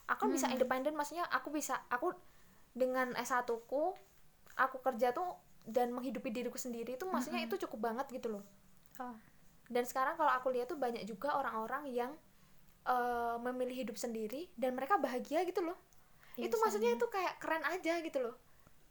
aku 0.05 0.27
kan 0.27 0.29
bisa 0.29 0.45
Hmm. 0.45 0.55
independen 0.55 0.93
maksudnya 0.93 1.23
aku 1.25 1.49
bisa 1.49 1.79
aku 1.87 2.11
dengan 2.71 3.15
S1 3.15 3.47
ku 3.63 3.95
aku 4.53 4.77
kerja 4.79 5.09
tuh 5.09 5.25
dan 5.63 5.89
menghidupi 5.89 6.29
diriku 6.29 6.59
sendiri 6.59 6.93
itu 6.93 7.05
maksudnya 7.05 7.39
Hmm. 7.39 7.47
itu 7.47 7.55
cukup 7.63 7.89
banget 7.89 8.11
gitu 8.11 8.29
loh 8.29 8.43
Oh. 8.95 9.15
dan 9.65 9.83
sekarang 9.83 10.13
kalau 10.13 10.29
aku 10.29 10.51
lihat 10.51 10.67
tuh 10.67 10.77
banyak 10.77 11.01
juga 11.03 11.33
orang-orang 11.33 11.89
yang 11.89 12.11
eh, 12.83 13.35
memilih 13.39 13.79
hidup 13.79 13.95
sendiri 13.95 14.51
dan 14.53 14.75
mereka 14.75 14.99
bahagia 14.99 15.41
gitu 15.41 15.63
loh 15.63 15.79
Iya, 16.35 16.49
itu 16.49 16.55
maksudnya 16.57 16.91
itu 16.95 17.05
kayak 17.07 17.37
keren 17.37 17.63
aja 17.63 18.01
gitu 18.01 18.19
loh 18.19 18.35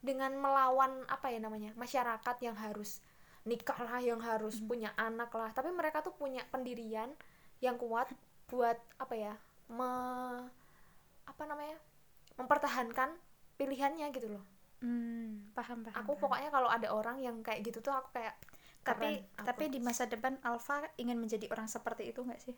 dengan 0.03 0.35
melawan 0.35 1.07
apa 1.07 1.31
ya 1.31 1.39
namanya 1.39 1.71
masyarakat 1.75 2.37
yang 2.43 2.55
harus 2.59 2.99
nikah 3.43 3.79
lah 3.83 3.99
yang 3.99 4.23
harus 4.23 4.63
Hmm. 4.63 4.69
punya 4.71 4.91
anak 4.95 5.31
lah 5.35 5.51
tapi 5.51 5.71
mereka 5.71 6.03
tuh 6.03 6.15
punya 6.15 6.43
pendirian 6.51 7.11
yang 7.59 7.79
kuat 7.79 8.11
buat 8.47 8.79
apa 8.99 9.15
ya 9.15 9.35
me, 9.71 9.91
apa 11.25 11.43
namanya 11.47 11.79
mempertahankan 12.37 13.15
pilihannya 13.57 14.09
gitu 14.13 14.31
loh 14.31 14.45
Hmm, 14.83 15.47
paham 15.55 15.87
paham 15.87 15.95
aku 15.95 16.19
paham. 16.19 16.23
pokoknya 16.27 16.51
kalau 16.51 16.67
ada 16.67 16.91
orang 16.91 17.23
yang 17.23 17.39
kayak 17.39 17.63
gitu 17.63 17.79
tuh 17.79 17.95
aku 17.95 18.11
kayak 18.13 18.35
tapi 18.83 19.23
aku. 19.39 19.47
tapi 19.47 19.71
di 19.71 19.79
masa 19.79 20.11
depan 20.11 20.35
Alfa 20.43 20.83
ingin 20.99 21.23
menjadi 21.23 21.47
orang 21.55 21.71
seperti 21.71 22.11
itu 22.11 22.19
nggak 22.19 22.43
sih 22.43 22.55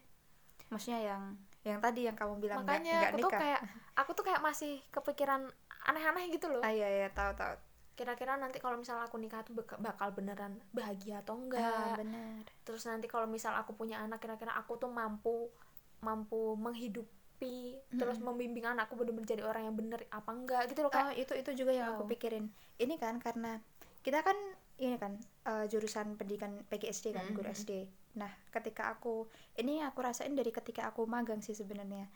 maksudnya 0.68 1.04
yang 1.04 1.36
yang 1.64 1.80
tadi 1.80 2.04
yang 2.04 2.12
kamu 2.14 2.38
bilang 2.38 2.62
nggak 2.62 2.76
makanya 2.76 2.98
aku 3.08 3.16
tuh 3.18 3.30
nikah. 3.32 3.40
kayak 3.40 3.60
aku 4.00 4.10
tuh 4.12 4.24
kayak 4.24 4.40
masih 4.40 4.72
kepikiran 4.88 5.42
aneh-aneh 5.84 6.28
gitu 6.28 6.46
loh. 6.48 6.60
Ah 6.60 6.68
iya 6.68 6.88
iya 6.88 7.08
tahu 7.10 7.32
tahu. 7.34 7.56
Kira-kira 7.94 8.34
nanti 8.34 8.58
kalau 8.58 8.74
misal 8.74 8.98
aku 9.00 9.16
nikah 9.16 9.40
tuh 9.40 9.54
bak- 9.54 9.78
bakal 9.78 10.10
beneran 10.12 10.58
bahagia 10.70 11.22
atau 11.22 11.34
ah 11.34 11.40
enggak? 11.40 11.94
benar 12.00 12.42
terus 12.64 12.82
nanti 12.84 13.06
kalau 13.06 13.28
misal 13.28 13.52
aku 13.54 13.72
punya 13.72 14.00
anak 14.00 14.18
kira-kira 14.18 14.52
aku 14.52 14.76
tuh 14.76 14.88
mampu 14.88 15.52
mampu 16.00 16.56
menghidupi 16.56 17.76
terus 17.90 18.18
membimbing 18.18 18.64
anakku 18.64 18.96
bener-bener 18.96 19.28
jadi 19.28 19.42
orang 19.44 19.68
yang 19.68 19.76
bener 19.76 20.00
apa 20.10 20.30
enggak 20.32 20.62
gitu 20.68 20.80
loh 20.82 20.90
oh 20.90 20.94
kayak 20.94 21.16
itu 21.16 21.32
itu 21.34 21.50
juga 21.60 21.72
yang 21.72 21.92
aku 21.92 22.04
Wow. 22.04 22.10
pikirin. 22.10 22.44
Ini 22.76 22.94
kan 22.96 23.20
karena 23.20 23.60
kita 24.00 24.20
kan 24.20 24.36
ini 24.78 24.96
kan 24.98 25.12
eh, 25.46 25.64
jurusan 25.70 26.18
pendidikan 26.18 26.52
PGSD 26.70 27.14
kan 27.14 27.26
guru 27.34 27.46
Mm-mm. 27.46 27.54
SD 27.54 27.86
nah 28.14 28.30
ketika 28.54 28.94
aku 28.94 29.26
ini 29.58 29.82
aku 29.82 29.98
rasain 30.06 30.34
dari 30.38 30.50
ketika 30.54 30.86
aku 30.90 31.02
magang 31.06 31.42
sih 31.42 31.54
sebenarnya. 31.56 32.06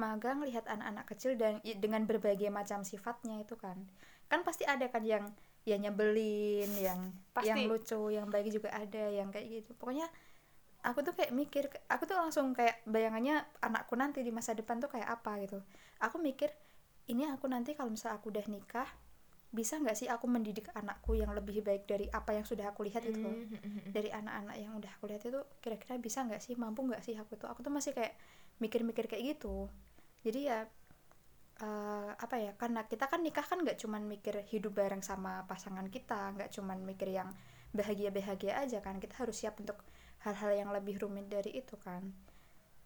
Magang 0.00 0.40
lihat 0.48 0.64
anak-anak 0.72 1.04
kecil 1.12 1.36
dan 1.36 1.60
dengan 1.60 2.08
berbagai 2.08 2.48
macam 2.48 2.80
sifatnya 2.80 3.44
itu 3.44 3.54
kan. 3.60 3.76
Kan 4.32 4.40
pasti 4.40 4.64
ada 4.64 4.88
kan 4.88 5.04
yang 5.04 5.28
ya 5.68 5.76
nyebelin 5.76 6.70
yang 6.80 7.12
Pasti. 7.36 7.48
yang 7.48 7.68
lucu 7.68 8.08
yang 8.08 8.26
baik 8.32 8.48
juga 8.48 8.72
ada 8.72 9.04
yang 9.12 9.28
kayak 9.28 9.46
gitu. 9.62 9.70
Pokoknya 9.76 10.08
aku 10.82 11.00
tuh 11.06 11.14
kayak 11.14 11.32
mikir 11.36 11.64
aku 11.86 12.04
tuh 12.10 12.16
langsung 12.18 12.56
kayak 12.58 12.82
bayangannya 12.88 13.44
anakku 13.62 13.94
nanti 13.94 14.24
di 14.26 14.32
masa 14.34 14.52
depan 14.56 14.80
tuh 14.82 14.90
kayak 14.90 15.08
apa 15.12 15.32
gitu. 15.44 15.58
Aku 16.02 16.16
mikir 16.18 16.50
ini 17.12 17.28
aku 17.28 17.46
nanti 17.50 17.76
kalau 17.76 17.90
misal 17.92 18.16
aku 18.16 18.32
udah 18.34 18.46
nikah 18.48 18.88
bisa 19.52 19.76
nggak 19.76 19.92
sih 19.92 20.08
aku 20.08 20.24
mendidik 20.32 20.72
anakku 20.72 21.12
yang 21.12 21.36
lebih 21.36 21.60
baik 21.60 21.84
dari 21.84 22.08
apa 22.08 22.32
yang 22.32 22.48
sudah 22.48 22.72
aku 22.72 22.88
lihat 22.88 23.04
gitu 23.04 23.20
loh 23.20 23.36
Mm, 23.36 23.92
dari 23.92 24.08
anak-anak 24.08 24.56
yang 24.56 24.72
udah 24.80 24.88
aku 24.96 25.04
lihat 25.12 25.22
itu 25.28 25.40
kira-kira 25.60 26.00
bisa 26.00 26.24
nggak 26.24 26.40
sih? 26.40 26.56
Mampu 26.56 26.88
nggak 26.88 27.04
sih 27.04 27.12
aku 27.20 27.36
tuh 27.36 27.52
aku 27.52 27.60
tuh 27.60 27.68
masih 27.68 27.92
kayak 27.92 28.16
mikir-mikir 28.64 29.04
kayak 29.12 29.36
gitu. 29.36 29.68
Jadi 30.24 30.48
ya 30.48 30.64
eh, 31.60 32.10
apa 32.16 32.36
ya 32.40 32.56
karena 32.56 32.88
kita 32.88 33.12
kan 33.12 33.20
nikah 33.20 33.44
kan 33.44 33.60
nggak 33.60 33.76
cuman 33.76 34.08
mikir 34.08 34.40
hidup 34.48 34.72
bareng 34.72 35.04
sama 35.04 35.44
pasangan 35.44 35.84
kita 35.92 36.32
nggak 36.32 36.48
cuman 36.56 36.80
mikir 36.80 37.12
yang 37.12 37.28
bahagia-bahagia 37.76 38.56
aja 38.56 38.80
kan. 38.80 38.96
Kita 38.96 39.20
harus 39.20 39.36
siap 39.36 39.60
untuk 39.60 39.76
hal-hal 40.24 40.56
yang 40.56 40.70
lebih 40.72 40.96
rumit 40.96 41.28
dari 41.28 41.52
itu 41.52 41.76
kan. 41.76 42.08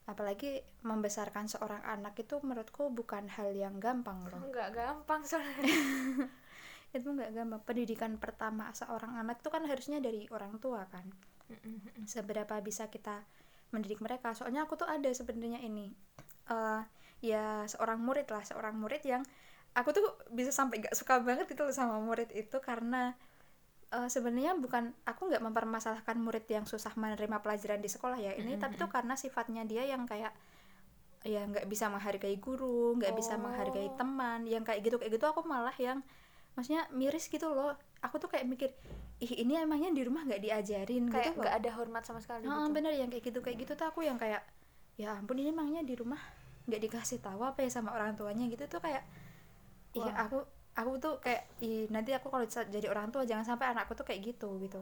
Apalagi 0.07 0.63
membesarkan 0.83 1.47
seorang 1.47 1.83
anak 1.83 2.15
itu 2.19 2.39
menurutku 2.43 2.91
bukan 2.91 3.27
hal 3.27 3.55
yang 3.55 3.79
gampang 3.79 4.23
loh. 4.27 4.43
Enggak 4.43 4.75
gampang 4.75 5.23
soalnya 5.23 5.67
itu 6.97 7.09
nggak 7.13 7.31
gampang. 7.37 7.63
Pendidikan 7.63 8.17
pertama 8.17 8.73
seorang 8.73 9.21
anak 9.21 9.41
itu 9.45 9.49
kan 9.53 9.63
harusnya 9.69 10.01
dari 10.01 10.27
orang 10.33 10.57
tua 10.59 10.89
kan. 10.89 11.05
Seberapa 12.09 12.59
bisa 12.61 12.89
kita 12.89 13.23
mendidik 13.71 14.01
mereka? 14.01 14.33
Soalnya 14.33 14.65
aku 14.65 14.75
tuh 14.81 14.89
ada 14.89 15.09
sebenarnya 15.13 15.61
ini 15.63 15.93
eh 16.47 16.83
ya 17.21 17.67
seorang 17.67 17.99
murid 17.99 18.31
lah 18.31 18.45
seorang 18.47 18.79
murid 18.79 19.03
yang 19.03 19.23
aku 19.75 19.91
tuh 19.93 20.05
bisa 20.31 20.55
sampai 20.55 20.79
gak 20.85 20.95
suka 20.95 21.19
banget 21.21 21.51
gitu 21.51 21.67
loh 21.67 21.75
sama 21.75 21.99
murid 21.99 22.31
itu 22.33 22.63
karena 22.63 23.17
eh, 23.91 24.09
sebenarnya 24.09 24.55
bukan 24.55 24.95
aku 25.03 25.33
nggak 25.33 25.43
mempermasalahkan 25.43 26.17
murid 26.23 26.47
yang 26.47 26.65
susah 26.69 26.95
menerima 26.95 27.43
pelajaran 27.43 27.81
di 27.83 27.91
sekolah 27.91 28.19
ya 28.21 28.33
ini 28.39 28.55
tapi 28.61 28.79
tuh 28.79 28.87
karena 28.87 29.19
sifatnya 29.19 29.67
dia 29.67 29.83
yang 29.89 30.07
kayak 30.07 30.31
ya 31.27 31.43
nggak 31.43 31.67
bisa 31.67 31.91
menghargai 31.91 32.39
guru 32.39 32.95
nggak 33.03 33.15
bisa 33.19 33.35
Oh. 33.35 33.43
menghargai 33.43 33.91
teman 33.99 34.47
yang 34.47 34.63
kayak 34.63 34.87
gitu 34.87 34.97
kayak 35.03 35.19
gitu 35.19 35.27
aku 35.27 35.43
malah 35.43 35.75
yang 35.75 35.99
maksudnya 36.57 36.89
miris 36.91 37.29
gitu 37.29 37.53
loh. 37.53 37.77
Aku 38.03 38.17
tuh 38.17 38.27
kayak 38.27 38.49
mikir 38.49 38.71
ih 39.17 39.33
ini 39.41 39.57
emangnya 39.57 39.93
di 39.93 40.03
rumah 40.03 40.25
nggak 40.25 40.41
diajarin? 40.41 41.09
Kayak 41.09 41.33
gitu 41.33 41.41
nggak 41.41 41.57
ada 41.61 41.71
hormat 41.77 42.03
sama 42.03 42.21
sekali 42.21 42.45
Ah, 42.45 42.65
gitu. 42.65 42.73
bener 42.75 42.93
yang 42.97 43.09
kayak 43.09 43.25
gitu 43.25 43.39
kayak 43.41 43.57
gitu 43.63 43.73
tuh 43.77 43.87
aku 43.87 44.03
yang 44.03 44.17
kayak 44.17 44.41
ya 44.97 45.13
ampun 45.13 45.37
ini 45.37 45.53
emangnya 45.53 45.85
di 45.85 45.93
rumah 45.97 46.19
nggak 46.67 46.81
dikasih 46.83 47.21
tahu 47.21 47.45
apa 47.45 47.61
ya 47.63 47.71
sama 47.71 47.93
orang 47.93 48.17
tuanya? 48.17 48.49
Gitu 48.49 48.65
tuh 48.67 48.81
kayak 48.81 49.05
iya 49.93 50.13
Wah. 50.13 50.25
aku 50.29 50.39
aku 50.77 50.93
tuh 51.01 51.15
kayak 51.25 51.49
ih 51.61 51.89
nanti 51.89 52.13
aku 52.13 52.29
kalau 52.29 52.45
jadi 52.45 52.89
orang 52.89 53.09
tua 53.09 53.25
jangan 53.25 53.45
sampai 53.45 53.73
anakku 53.73 53.97
tuh 53.97 54.05
kayak 54.05 54.21
gitu 54.37 54.57
gitu. 54.61 54.81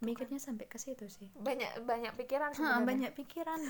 Mikirnya 0.00 0.40
sampai 0.40 0.64
ke 0.64 0.80
situ 0.80 1.04
sih. 1.12 1.28
Banyak 1.36 1.84
banyak 1.84 2.16
pikiran 2.16 2.52
Ha, 2.52 2.56
sebenarnya. 2.56 2.86
banyak 2.88 3.12
pikiran. 3.12 3.60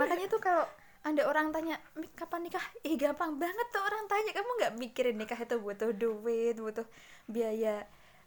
Makanya 0.00 0.26
tuh 0.32 0.40
kalau 0.40 0.64
ada 1.04 1.22
orang 1.28 1.52
tanya 1.54 1.76
"Mik, 2.00 2.12
kapan 2.16 2.40
nikah 2.48 2.64
ih 2.88 2.96
gampang 2.96 3.36
banget 3.36 3.66
tuh 3.74 3.82
orang 3.84 4.04
tanya 4.08 4.30
kamu 4.32 4.50
nggak 4.58 4.72
mikirin 4.80 5.16
nikah 5.20 5.36
itu 5.36 5.56
butuh 5.60 5.90
duit 5.92 6.56
butuh 6.56 6.86
biaya 7.28 7.84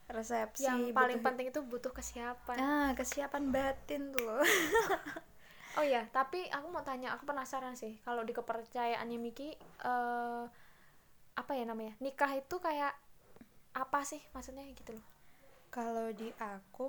resepsi 0.08 0.64
yang 0.70 0.80
paling 0.96 1.18
butuh- 1.20 1.26
penting 1.26 1.48
itu 1.52 1.60
butuh 1.66 1.92
kesiapan 1.92 2.58
ah 2.62 2.90
kesiapan 2.96 3.44
batin 3.52 4.02
tuh 4.14 4.22
loh 4.24 4.42
Oh 5.78 5.86
ya, 5.86 6.10
tapi 6.10 6.50
aku 6.50 6.68
mau 6.74 6.82
tanya, 6.82 7.14
aku 7.14 7.24
penasaran 7.30 7.78
sih 7.78 8.02
kalau 8.02 8.26
di 8.26 8.34
kepercayaannya 8.34 9.18
Miki 9.22 9.54
eh 9.86 10.44
apa 11.38 11.52
ya 11.54 11.64
namanya? 11.70 11.94
Nikah 12.02 12.32
itu 12.42 12.56
kayak 12.58 12.94
apa 13.78 14.00
sih 14.12 14.22
maksudnya 14.34 14.66
gitu 14.74 14.98
loh. 14.98 15.06
kalau 15.76 16.08
di 16.16 16.30
aku 16.40 16.88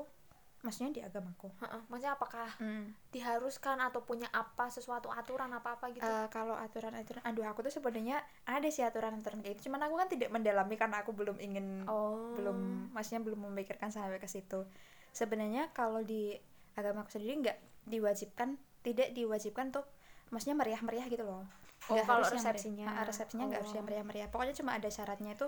maksudnya 0.61 0.91
di 0.91 1.01
agamaku 1.01 1.49
Heeh, 1.57 1.81
maksudnya 1.87 2.13
apakah 2.13 2.49
Hmm. 2.59 2.91
diharuskan 3.09 3.79
atau 3.79 4.03
punya 4.03 4.27
apa 4.29 4.67
sesuatu 4.69 5.07
aturan 5.09 5.49
apa-apa 5.51 5.91
gitu? 5.91 6.03
Eh, 6.03 6.27
kalau 6.29 6.53
aturan-aturan 6.53 7.23
aduh 7.23 7.47
aku 7.47 7.63
tuh 7.63 7.73
sebenarnya 7.73 8.19
ada 8.45 8.67
sih 8.67 8.83
aturan-aturan 8.83 9.39
kayak 9.39 9.55
gitu 9.55 9.71
cuman 9.71 9.87
aku 9.87 9.95
kan 9.97 10.09
tidak 10.09 10.29
mendalami 10.29 10.75
karena 10.75 10.99
aku 10.99 11.13
belum 11.13 11.39
ingin 11.39 11.87
oh. 11.87 12.35
belum 12.35 12.59
maksudnya 12.91 13.23
belum 13.23 13.39
memikirkan 13.47 13.89
sampai 13.89 14.19
ke 14.19 14.27
situ 14.27 14.67
sebenarnya 15.11 15.71
kalau 15.71 16.03
di 16.03 16.35
agamaku 16.75 17.11
sendiri 17.11 17.39
nggak 17.41 17.59
diwajibkan 17.87 18.55
tidak 18.83 19.11
diwajibkan 19.11 19.71
tuh 19.71 19.87
maksudnya 20.29 20.57
meriah-meriah 20.57 21.07
gitu 21.07 21.23
loh 21.23 21.47
Oh, 21.89 21.95
Nggak 21.95 22.05
kalau 22.05 22.21
harus 22.21 22.37
resepsinya. 22.37 22.85
meriah. 22.85 23.01
Ah, 23.01 23.07
resepsinya 23.07 23.45
nggak 23.47 23.61
harus 23.63 23.73
Oh. 23.73 23.77
yang 23.79 23.87
meriah-meriah 23.87 24.29
pokoknya 24.29 24.53
cuma 24.53 24.77
ada 24.77 24.89
syaratnya 24.89 25.33
itu 25.33 25.47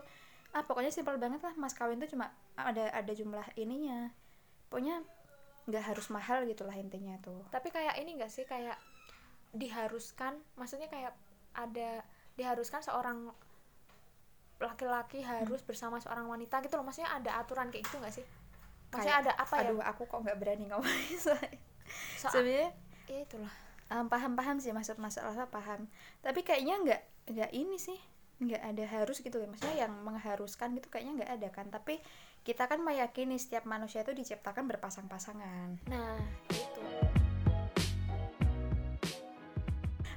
ah 0.51 0.63
pokoknya 0.63 0.89
simpel 0.89 1.15
banget 1.15 1.43
lah 1.43 1.53
mas 1.55 1.75
kawin 1.75 1.99
tuh 1.99 2.09
cuma 2.09 2.33
ada 2.57 2.89
ada 2.89 3.13
jumlah 3.13 3.45
ininya 3.55 4.09
pokoknya 4.71 5.03
nggak 5.67 5.85
harus 5.85 6.07
mahal 6.09 6.47
gitulah 6.47 6.73
intinya 6.75 7.19
tuh 7.21 7.43
Tapi 7.51 7.69
kayak 7.69 7.99
ini 7.99 8.15
enggak 8.15 8.31
sih 8.31 8.47
kayak 8.47 8.79
diharuskan, 9.53 10.39
maksudnya 10.55 10.87
kayak 10.87 11.11
ada 11.53 12.07
diharuskan 12.35 12.81
seorang 12.81 13.35
laki-laki 14.61 15.25
harus 15.25 15.61
bersama 15.61 15.97
seorang 15.99 16.29
wanita 16.29 16.61
gitu 16.61 16.77
loh. 16.77 16.85
Maksudnya 16.85 17.11
ada 17.11 17.41
aturan 17.41 17.69
kayak 17.69 17.89
gitu 17.89 17.97
enggak 17.99 18.15
sih? 18.15 18.27
Maksudnya 18.91 19.17
Kayak, 19.17 19.27
ada 19.27 19.33
apa 19.39 19.55
ya? 19.55 19.63
aduh 19.67 19.81
aku 19.83 20.03
kok 20.05 20.19
nggak 20.21 20.39
berani 20.39 20.65
ngomongin 20.67 21.19
soalnya 21.23 21.51
Soal- 22.17 22.33
sebenarnya 22.33 22.71
ya 23.07 23.19
itulah. 23.23 23.53
um, 23.89 24.07
paham-paham 24.07 24.59
sih 24.59 24.71
maksud 24.71 24.99
masalah 24.99 25.47
paham 25.47 25.87
tapi 26.21 26.43
kayaknya 26.43 26.75
nggak 26.81 27.01
nggak 27.29 27.51
ini 27.53 27.79
sih 27.79 27.99
nggak 28.39 28.59
ada 28.59 28.85
harus 28.89 29.19
gitu 29.19 29.35
ya 29.35 29.47
maksudnya 29.47 29.87
yang 29.87 29.95
mengharuskan 30.01 30.75
gitu 30.75 30.87
kayaknya 30.89 31.23
nggak 31.23 31.33
ada 31.39 31.49
kan 31.51 31.67
tapi 31.69 32.03
kita 32.41 32.65
kan 32.65 32.81
meyakini 32.81 33.37
setiap 33.37 33.65
manusia 33.65 34.01
itu 34.01 34.13
diciptakan 34.13 34.65
berpasang-pasangan 34.67 35.77
Nah, 35.87 36.17
itu. 36.49 36.83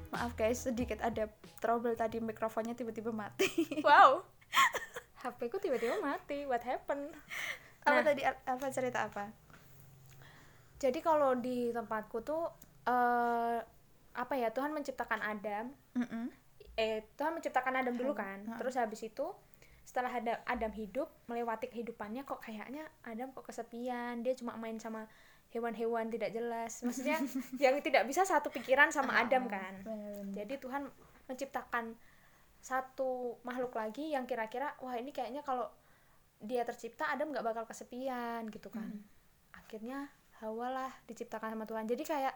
maaf 0.10 0.32
guys 0.34 0.62
sedikit 0.62 1.02
ada 1.02 1.26
trouble 1.58 1.94
tadi 1.94 2.22
mikrofonnya 2.22 2.74
tiba-tiba 2.74 3.10
mati 3.10 3.50
Wow. 3.82 4.22
HP 5.18 5.50
ku 5.50 5.58
tiba-tiba 5.58 5.98
mati 6.00 6.46
what 6.46 6.62
happened 6.62 7.10
apa 7.82 8.00
Nah. 8.00 8.06
tadi 8.06 8.22
apa 8.24 8.66
cerita 8.70 9.04
apa 9.04 9.28
jadi 10.78 11.00
kalau 11.00 11.34
di 11.34 11.68
tempatku 11.70 12.22
tuh 12.22 12.48
eh 12.84 13.60
apa 14.14 14.34
ya 14.34 14.52
Tuhan 14.52 14.72
menciptakan 14.72 15.20
Adam 15.20 15.74
Mm-mm. 15.94 16.30
eh 16.76 17.04
Tuhan 17.14 17.34
menciptakan 17.34 17.74
Adam 17.76 17.96
dulu 17.96 18.14
kan 18.14 18.46
ha. 18.46 18.56
terus 18.56 18.78
habis 18.78 19.02
itu 19.02 19.26
setelah 19.84 20.12
Adam, 20.12 20.40
Adam 20.48 20.72
hidup 20.72 21.12
melewati 21.28 21.68
kehidupannya 21.68 22.24
kok 22.24 22.40
kayaknya 22.40 22.88
Adam 23.04 23.36
kok 23.36 23.44
kesepian. 23.44 24.24
Dia 24.24 24.34
cuma 24.40 24.56
main 24.56 24.80
sama 24.80 25.06
hewan-hewan 25.52 26.10
tidak 26.10 26.32
jelas. 26.34 26.82
Maksudnya 26.82 27.20
yang 27.64 27.78
tidak 27.84 28.08
bisa 28.08 28.24
satu 28.24 28.50
pikiran 28.50 28.90
sama 28.90 29.20
Adam 29.22 29.46
kan? 29.46 29.76
jadi 30.34 30.58
Tuhan 30.58 30.90
menciptakan 31.30 31.94
satu 32.64 33.38
makhluk 33.44 33.76
lagi 33.76 34.16
yang 34.16 34.24
kira-kira 34.24 34.72
wah 34.80 34.96
ini 34.96 35.12
kayaknya 35.12 35.44
kalau 35.44 35.68
dia 36.40 36.64
tercipta 36.64 37.12
Adam 37.12 37.32
nggak 37.36 37.44
bakal 37.44 37.64
kesepian 37.68 38.48
gitu 38.50 38.72
kan. 38.72 38.88
Akhirnya 39.52 40.08
Hawa 40.40 40.68
lah 40.72 40.92
diciptakan 41.08 41.56
sama 41.60 41.68
Tuhan. 41.68 41.86
Jadi 41.88 42.04
kayak 42.04 42.36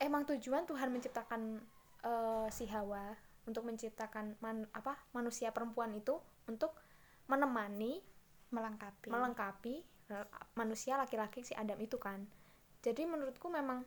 emang 0.00 0.24
tujuan 0.26 0.64
Tuhan 0.64 0.88
menciptakan 0.90 1.60
eh, 2.02 2.46
si 2.50 2.64
Hawa 2.68 3.31
untuk 3.44 3.62
menciptakan 3.62 4.38
man- 4.38 4.70
apa 4.72 4.96
manusia 5.10 5.50
perempuan 5.50 5.90
itu 5.92 6.14
untuk 6.46 6.72
menemani 7.26 7.98
melengkapi 8.48 9.08
melengkapi 9.08 9.74
eh, 10.08 10.26
manusia 10.54 10.94
laki-laki 10.94 11.42
si 11.42 11.52
Adam 11.52 11.78
itu 11.78 11.96
kan 11.96 12.22
jadi 12.80 13.04
menurutku 13.04 13.48
memang 13.48 13.82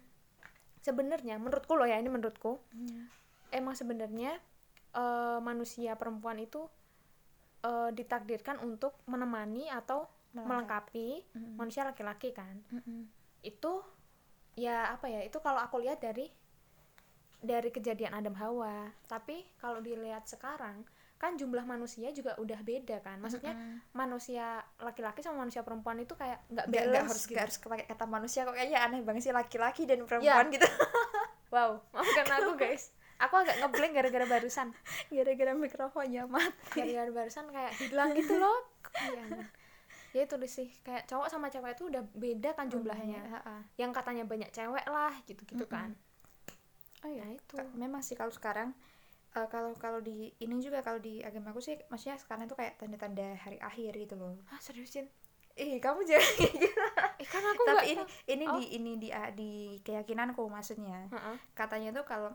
sebenarnya 0.79 1.37
menurutku 1.37 1.73
loh 1.73 1.85
ya 1.85 1.97
ini 1.97 2.07
menurutku 2.07 2.59
Hmm. 2.71 3.07
emang 3.49 3.73
sebenarnya 3.73 4.35
eh, 4.91 5.39
manusia 5.39 5.95
perempuan 5.95 6.37
itu 6.37 6.67
eh, 7.61 7.89
ditakdirkan 7.91 8.59
untuk 8.59 8.95
menemani 9.05 9.67
atau 9.67 10.07
Melengkapi. 10.31 10.51
melengkapi 10.51 11.07
Mm-mm. 11.31 11.53
manusia 11.55 11.83
laki-laki 11.83 12.29
kan 12.31 12.59
Mm-mm. 12.69 13.07
itu 13.39 13.73
ya 14.53 14.91
apa 14.91 15.07
ya 15.07 15.19
itu 15.21 15.39
kalau 15.39 15.59
aku 15.59 15.79
lihat 15.79 15.99
dari 15.99 16.27
dari 17.45 17.69
kejadian 17.69 18.17
Adam 18.17 18.35
Hawa. 18.35 18.91
Tapi 19.05 19.45
kalau 19.61 19.79
dilihat 19.79 20.25
sekarang 20.25 20.83
kan 21.15 21.39
jumlah 21.39 21.63
manusia 21.63 22.11
juga 22.11 22.35
udah 22.35 22.59
beda 22.61 22.99
kan. 22.99 23.17
Maksudnya 23.23 23.55
Mm-mm. 23.55 23.95
manusia 23.95 24.59
laki-laki 24.83 25.23
sama 25.23 25.47
manusia 25.47 25.63
perempuan 25.63 25.95
itu 26.03 26.11
kayak 26.13 26.43
nggak 26.51 26.65
nggak 26.67 26.83
nggak 26.83 26.91
balance 26.91 27.09
harus 27.09 27.23
gitu. 27.23 27.31
nggak 27.33 27.45
harus 27.47 27.57
pakai 27.63 27.85
kata 27.87 28.05
manusia 28.05 28.41
kok. 28.43 28.55
Kayaknya 28.57 28.79
aneh 28.83 29.01
banget 29.01 29.21
sih 29.23 29.33
laki-laki 29.33 29.83
dan 29.87 30.03
perempuan 30.03 30.47
gitu. 30.51 30.67
Wow 31.53 31.79
maafkan 31.95 32.27
aku 32.35 32.59
guys. 32.59 32.91
Aku 33.15 33.39
agak 33.39 33.63
ngeblank 33.63 33.95
gara-gara 33.95 34.25
barusan. 34.27 34.75
Gara-gara 35.07 35.55
mikrofonnya 35.55 36.27
mati 36.27 36.83
gara-gara 36.83 37.11
barusan 37.15 37.47
kayak 37.47 37.71
hilang 37.79 38.11
gitu 38.11 38.35
loh. 38.35 38.59
Iya 38.91 39.23
ya 40.11 40.23
itu 40.27 40.35
sih. 40.51 40.67
Kayak 40.83 41.07
cowok 41.07 41.31
sama 41.31 41.47
cewek 41.47 41.79
itu 41.79 41.87
udah 41.87 42.03
beda 42.11 42.59
kan 42.59 42.67
jumlahnya. 42.67 43.23
Ha-ha. 43.23 43.63
yang 43.79 43.95
katanya 43.95 44.27
banyak 44.27 44.51
cewek 44.51 44.83
lah 44.87 45.15
gitu-gitu 45.23 45.63
kan 45.67 45.95
oh 47.05 47.09
ya 47.13 47.21
ya 47.21 47.37
itu 47.37 47.55
memang 47.77 48.01
sih 48.01 48.17
kalau 48.17 48.33
sekarang 48.33 48.73
eh, 49.37 49.47
kalau 49.53 49.77
kalau 49.77 50.01
di 50.01 50.33
ini 50.41 50.57
juga 50.57 50.81
kalau 50.81 50.97
di 50.97 51.21
agamaku 51.21 51.61
sih 51.61 51.77
maksudnya 51.93 52.17
sekarang 52.17 52.49
itu 52.49 52.57
kayak 52.57 52.81
tanda-tanda 52.81 53.37
hari 53.37 53.61
akhir 53.61 53.93
gitu 53.93 54.17
loh 54.17 54.33
ah 54.49 54.57
seriusin 54.57 55.05
ih 55.55 55.77
kamu 55.79 56.01
jangan 56.03 56.33
gitu 56.41 56.67
eh 57.21 57.27
kan 57.29 57.43
aku 57.45 57.61
tapi 57.63 57.95
ini 57.95 58.03
tahu. 58.03 58.09
ini 58.27 58.43
Oh. 58.49 58.57
di 58.59 58.65
ini 58.75 58.91
di 58.99 59.09
ah, 59.13 59.29
di 59.31 59.79
keyakinanku 59.85 60.43
maksudnya 60.49 61.07
Heeh. 61.13 61.37
katanya 61.55 61.95
tuh 61.95 62.03
kalau 62.03 62.33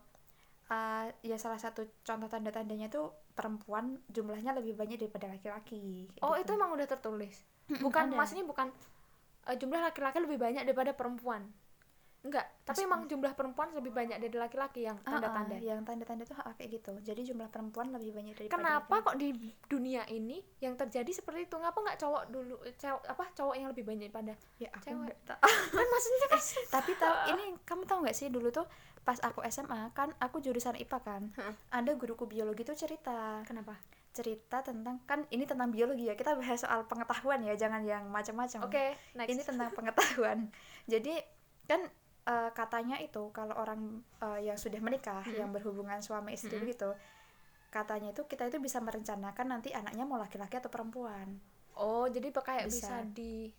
uh, 0.71 1.07
ya 1.21 1.37
salah 1.37 1.61
satu 1.61 1.85
contoh 2.07 2.31
tanda-tandanya 2.31 2.89
tuh 2.89 3.13
perempuan 3.37 4.01
jumlahnya 4.09 4.57
lebih 4.57 4.79
banyak 4.79 4.97
daripada 4.97 5.29
laki-laki 5.29 6.09
oh 6.23 6.33
gitu. 6.39 6.49
itu 6.49 6.51
emang 6.57 6.73
udah 6.73 6.87
tertulis 6.89 7.45
bukan 7.85 8.15
maksudnya 8.15 8.47
bukan 8.47 8.73
eh, 9.51 9.57
jumlah 9.59 9.81
laki-laki 9.85 10.19
lebih 10.23 10.39
banyak 10.41 10.63
daripada 10.65 10.97
perempuan 10.97 11.45
enggak 12.21 12.45
tapi 12.63 12.85
emang 12.85 13.09
jumlah 13.09 13.33
perempuan 13.33 13.73
lebih 13.73 13.91
banyak 13.91 14.21
dari 14.21 14.37
laki-laki 14.37 14.85
yang 14.85 15.01
Ah, 15.03 15.17
tanda-tanda. 15.17 15.57
yang 15.57 15.81
tanda-tanda 15.83 16.23
tuh 16.23 16.37
ah, 16.37 16.53
kayak 16.53 16.77
gitu. 16.77 16.93
Jadi 17.01 17.21
jumlah 17.27 17.49
perempuan 17.49 17.91
lebih 17.91 18.13
banyak 18.13 18.35
daripada 18.37 18.55
kenapa 18.55 18.85
laki-laki. 18.93 19.07
kok 19.09 19.17
di 19.17 19.29
dunia 19.67 20.03
ini 20.07 20.39
yang 20.61 20.77
terjadi 20.77 21.11
seperti 21.11 21.49
itu? 21.49 21.57
Ngapa 21.57 21.79
nggak 21.81 21.99
cowok 21.99 22.23
dulu 22.29 22.55
cewek 22.77 23.03
apa 23.03 23.25
cowok 23.33 23.55
yang 23.57 23.69
lebih 23.73 23.85
banyak 23.85 24.07
daripada 24.07 24.33
ya 24.57 24.69
aku 24.71 24.85
cewek? 24.87 25.17
kan 25.71 25.87
maksudnya 25.87 26.19
kan 26.29 26.41
tapi 26.77 26.91
tahu 26.95 27.15
ini 27.33 27.45
kamu 27.65 27.83
tahu 27.85 27.99
nggak 28.05 28.17
sih 28.17 28.29
dulu 28.29 28.49
tuh 28.49 28.69
pas 29.01 29.17
aku 29.25 29.41
SMA 29.49 29.81
kan 29.91 30.13
aku 30.21 30.39
jurusan 30.39 30.77
IPA 30.77 30.99
kan. 31.01 31.23
Heeh. 31.33 31.55
ada 31.73 31.91
guruku 31.97 32.29
biologi 32.29 32.63
tuh 32.63 32.77
cerita. 32.77 33.41
Kenapa? 33.43 33.81
Cerita 34.13 34.61
tentang 34.61 35.01
kan 35.03 35.25
ini 35.29 35.49
tentang 35.49 35.73
biologi 35.73 36.05
ya 36.05 36.15
kita 36.15 36.37
bahas 36.37 36.61
soal 36.61 36.85
pengetahuan 36.85 37.41
ya 37.41 37.57
jangan 37.57 37.81
yang 37.81 38.07
macam-macam. 38.07 38.69
Oke 38.69 38.93
next. 39.17 39.31
Ini 39.33 39.41
tentang 39.43 39.73
pengetahuan. 39.73 40.39
Jadi 40.85 41.17
kan 41.65 41.81
eh, 42.27 42.51
katanya 42.53 42.97
itu 43.01 43.33
kalau 43.33 43.55
orang 43.57 44.05
eh, 44.21 44.41
yang 44.51 44.59
sudah 44.61 44.81
menikah 44.83 45.25
Mm-mm. 45.25 45.39
yang 45.41 45.51
berhubungan 45.55 46.01
suami 46.05 46.37
istri 46.37 46.57
Mm-mm. 46.57 46.65
begitu 46.69 46.91
katanya 47.71 48.11
itu 48.11 48.27
kita 48.27 48.51
itu 48.51 48.59
bisa 48.59 48.83
merencanakan 48.83 49.47
nanti 49.55 49.71
anaknya 49.71 50.03
mau 50.03 50.19
laki-laki 50.19 50.59
atau 50.59 50.71
perempuan 50.73 51.39
oh 51.79 52.07
jadi 52.11 52.29
kayak 52.35 52.67
bisa, 52.67 53.07
Bisa. 53.07 53.15
di 53.15 53.55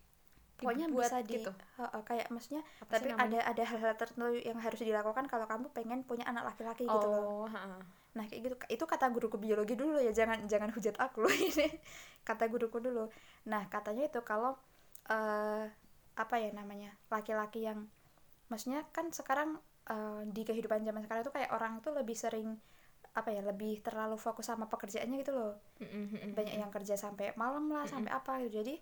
pokoknya 0.60 0.86
bisa 0.94 1.18
di 1.26 1.42
gitu 1.42 1.52
Heeh, 1.80 2.02
kayak 2.06 2.28
maksudnya 2.30 2.62
Apa 2.86 3.02
tapi 3.02 3.10
ada 3.18 3.40
ada 3.42 3.64
hal-hal 3.66 3.94
tertentu 3.98 4.30
yang 4.46 4.60
harus 4.62 4.78
dilakukan 4.84 5.26
kalau 5.26 5.50
kamu 5.50 5.74
pengen 5.74 6.06
punya 6.06 6.28
anak 6.30 6.54
laki-laki 6.54 6.86
gitu 6.86 7.08
loh 7.10 7.26
oh 7.26 7.46
heeh. 7.50 7.82
nah 8.14 8.24
kayak 8.28 8.42
gitu 8.46 8.56
itu 8.70 8.84
kata 8.86 9.10
guruku 9.10 9.40
biologi 9.42 9.74
dulu 9.74 9.98
ya 9.98 10.12
jangan 10.14 10.46
jangan 10.46 10.70
hujat 10.76 10.96
aku 11.02 11.26
loh 11.26 11.34
ini 11.34 11.66
kata 12.28 12.46
guruku 12.52 12.78
dulu 12.78 13.10
nah 13.48 13.66
katanya 13.72 14.06
itu 14.06 14.22
kalau 14.22 14.54
eh 15.10 15.66
apa 16.14 16.36
ya 16.38 16.52
namanya 16.54 16.94
laki-laki 17.10 17.66
yang 17.66 17.88
maksudnya 18.52 18.84
kan 18.92 19.10
sekarang 19.16 19.56
eh, 19.88 20.22
di 20.28 20.44
kehidupan 20.44 20.84
zaman 20.84 21.08
sekarang 21.08 21.24
tuh 21.24 21.34
kayak 21.34 21.56
orang 21.56 21.80
tuh 21.80 21.96
lebih 21.96 22.14
sering 22.20 22.60
apa 23.12 23.28
ya 23.32 23.44
lebih 23.44 23.84
terlalu 23.84 24.16
fokus 24.16 24.48
sama 24.48 24.68
pekerjaannya 24.72 25.20
gitu 25.20 25.36
loh 25.36 25.60
mm-mm. 25.84 26.32
banyak 26.32 26.56
yang 26.56 26.72
kerja 26.72 26.96
sampai 26.96 27.36
malam 27.36 27.68
lah 27.68 27.84
sampai 27.84 28.08
apa 28.08 28.40
gitu 28.48 28.64
jadi 28.64 28.80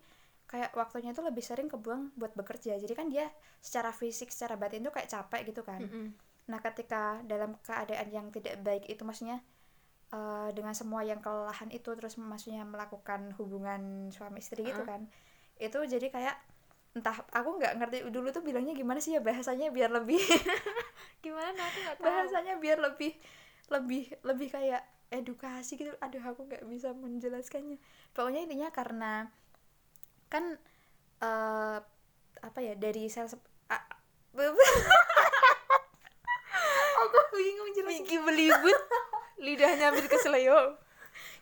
kayak 0.49 0.73
waktunya 0.77 1.13
tuh 1.13 1.25
lebih 1.25 1.41
sering 1.41 1.65
kebuang 1.65 2.13
buat 2.13 2.37
bekerja 2.37 2.77
jadi 2.77 2.93
kan 2.93 3.09
dia 3.09 3.25
secara 3.57 3.89
fisik 3.89 4.29
secara 4.29 4.53
batin 4.53 4.85
tuh 4.85 4.93
kayak 4.93 5.09
capek 5.09 5.49
gitu 5.49 5.61
kan 5.65 5.81
Mm-mm. 5.81 6.13
Nah, 6.49 6.59
ketika 6.65 7.21
dalam 7.29 7.53
keadaan 7.61 8.09
yang 8.09 8.27
tidak 8.33 8.57
baik 8.65 8.89
itu 8.89 9.05
maksudnya 9.05 9.37
eh, 10.09 10.49
dengan 10.57 10.73
semua 10.73 11.05
yang 11.05 11.21
kelelahan 11.21 11.69
itu 11.69 11.93
terus 11.93 12.17
maksudnya 12.17 12.65
melakukan 12.65 13.37
hubungan 13.37 14.09
suami 14.09 14.41
istri 14.41 14.65
gitu 14.65 14.81
kan. 14.81 15.05
Itu 15.61 15.85
jadi 15.85 16.09
kayak 16.09 16.35
entah 16.97 17.21
aku 17.29 17.61
nggak 17.61 17.77
ngerti 17.77 17.97
dulu 18.09 18.33
tuh 18.33 18.41
bilangnya 18.41 18.73
gimana 18.73 18.97
sih 18.97 19.13
ya 19.13 19.21
bahasanya 19.21 19.69
biar 19.69 19.93
lebih 19.93 20.19
gimana? 21.25 21.53
Aku 21.53 21.77
nggak 21.85 21.97
tahu. 22.01 22.05
bahasanya 22.09 22.57
biar 22.57 22.81
lebih 22.81 23.13
lebih 23.69 24.09
lebih 24.25 24.47
kayak 24.49 24.81
edukasi 25.13 25.77
gitu. 25.77 25.93
Aduh, 26.01 26.21
aku 26.21 26.49
nggak 26.49 26.65
bisa 26.65 26.93
menjelaskannya. 26.97 27.77
Pokoknya 28.13 28.45
intinya 28.49 28.69
karena 28.73 29.29
kan 30.29 30.57
eh 31.19 31.79
apa 32.39 32.59
ya 32.63 32.73
dari 32.79 33.11
sel 33.11 33.27
aku 36.99 37.17
bingung 37.33 37.69
jelasin 37.75 38.05
Miki 38.05 38.17
belibut 38.21 38.77
lidahnya 39.41 39.93
hampir 39.93 40.05
keseleo. 40.09 40.77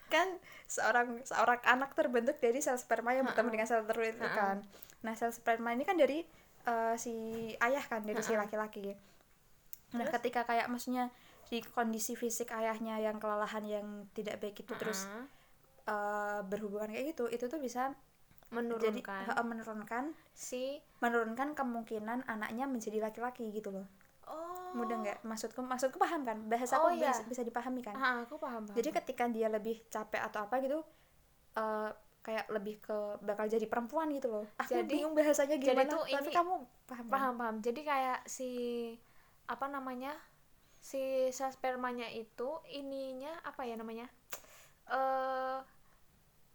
Kan 0.08 0.40
seorang 0.68 1.24
seorang 1.24 1.60
anak 1.64 1.96
terbentuk 1.96 2.36
dari 2.40 2.60
sel 2.60 2.76
sperma 2.76 3.16
yang 3.16 3.28
bertemu 3.28 3.50
dengan 3.52 3.68
sel 3.68 3.84
telur 3.88 4.04
itu 4.04 4.28
kan 4.28 4.64
nah 5.00 5.14
sel 5.14 5.30
sperma 5.30 5.72
ini 5.72 5.84
kan 5.84 5.96
dari 5.96 6.26
eh, 6.64 6.96
si 6.96 7.14
ayah 7.56 7.84
kan 7.84 8.02
dari 8.02 8.20
si 8.20 8.34
Ha-ha. 8.34 8.44
laki-laki 8.44 8.94
nah 9.92 10.04
Terus? 10.04 10.14
ketika 10.20 10.44
kayak 10.44 10.68
maksudnya 10.68 11.08
di 11.48 11.64
kondisi 11.64 12.14
fisik 12.14 12.52
ayahnya 12.52 13.00
yang 13.00 13.18
kelelahan 13.18 13.64
yang 13.64 13.88
tidak 14.12 14.38
baik 14.38 14.60
itu 14.60 14.74
terus 14.76 15.06
Heeh. 15.06 15.26
eh, 15.86 16.40
berhubungan 16.44 16.92
kayak 16.92 17.16
gitu 17.16 17.26
itu 17.28 17.46
tuh 17.46 17.58
bisa 17.58 17.96
jadi 18.48 18.56
menurunkan 18.56 19.24
ha-ha, 19.28 19.44
menurunkan 19.44 20.04
si 20.32 20.80
menurunkan 21.00 21.52
kemungkinan 21.52 22.24
anaknya 22.26 22.64
menjadi 22.64 23.00
laki-laki 23.02 23.48
gitu 23.52 23.72
loh 23.72 23.88
oh 24.24 24.72
mudah 24.72 25.00
nggak 25.00 25.18
maksudku 25.24 25.60
maksudku 25.60 25.96
paham 25.96 26.24
kan 26.24 26.40
bahasa 26.48 26.76
Oh, 26.76 26.88
aku 26.88 26.96
iya. 26.96 27.12
bisa, 27.12 27.24
bisa 27.28 27.42
dipahami 27.44 27.80
kan 27.80 27.96
ah, 27.96 28.24
aku 28.24 28.36
paham, 28.36 28.64
paham. 28.64 28.76
jadi 28.76 28.92
ketika 28.94 29.28
dia 29.28 29.48
lebih 29.48 29.84
capek 29.88 30.20
atau 30.22 30.44
apa 30.44 30.60
gitu 30.60 30.80
eh, 31.56 31.90
kayak 32.28 32.52
lebih 32.52 32.84
ke 32.84 32.92
bakal 33.24 33.48
jadi 33.48 33.63
perempuan 33.66 34.12
gitu 34.12 34.28
loh. 34.28 34.44
Aku 34.60 34.76
Jadi- 34.76 35.00
bingung 35.00 35.16
bahasanya 35.16 35.56
jadi 35.56 35.80
gimana 35.80 35.88
tuh 35.88 36.04
tapi 36.04 36.28
ini- 36.28 36.36
kamu 36.36 36.54
paham 36.84 37.06
kan? 37.08 37.13
paham 37.16 37.34
paham. 37.40 37.56
Jadi 37.63 37.82
kayak 37.82 38.20
si 38.28 38.50
apa 39.48 39.66
namanya 39.66 40.12
si 40.78 41.00
spermanya 41.32 42.12
itu 42.12 42.60
ininya 42.70 43.32
apa 43.42 43.63
ya 43.63 43.80
namanya 43.80 44.12
eh 44.88 45.60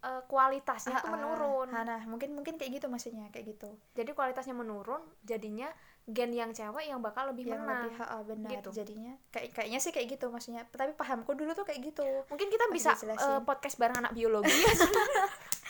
eh, 0.03 0.21
kualitasnya 0.27 0.99
tuh 0.99 1.07
Ah, 1.07 1.09
ah. 1.09 1.13
menurun. 1.15 1.67
Ah, 1.71 1.81
nah 1.81 2.01
mungkin 2.05 2.35
mungkin 2.35 2.59
kayak 2.59 2.77
gitu 2.77 2.85
maksudnya 2.85 3.31
kayak 3.31 3.55
gitu. 3.55 3.73
Jadi 3.95 4.11
kualitasnya 4.11 4.53
menurun 4.53 4.99
jadinya 5.23 5.71
gen 6.03 6.35
yang 6.35 6.51
cewek 6.51 6.85
yang 6.85 6.99
bakal 6.99 7.31
lebih 7.31 7.47
yang 7.47 7.63
menang. 7.63 7.87
lebih 7.87 8.03
ha, 8.03 8.19
benar 8.21 8.51
gitu. 8.51 8.69
jadinya. 8.75 9.15
Kayak 9.31 9.55
kayaknya 9.55 9.79
sih 9.79 9.89
kayak 9.89 10.07
gitu 10.11 10.27
maksudnya. 10.27 10.67
Tapi 10.67 10.91
pahamku 10.93 11.31
dulu 11.31 11.55
tuh 11.55 11.63
kayak 11.63 11.79
gitu. 11.81 12.03
Mungkin 12.27 12.51
kita 12.51 12.67
Pas 12.67 12.75
bisa 12.75 12.91
eh, 12.99 13.39
podcast 13.41 13.79
bareng 13.79 14.03
anak 14.03 14.11
biologi 14.11 14.51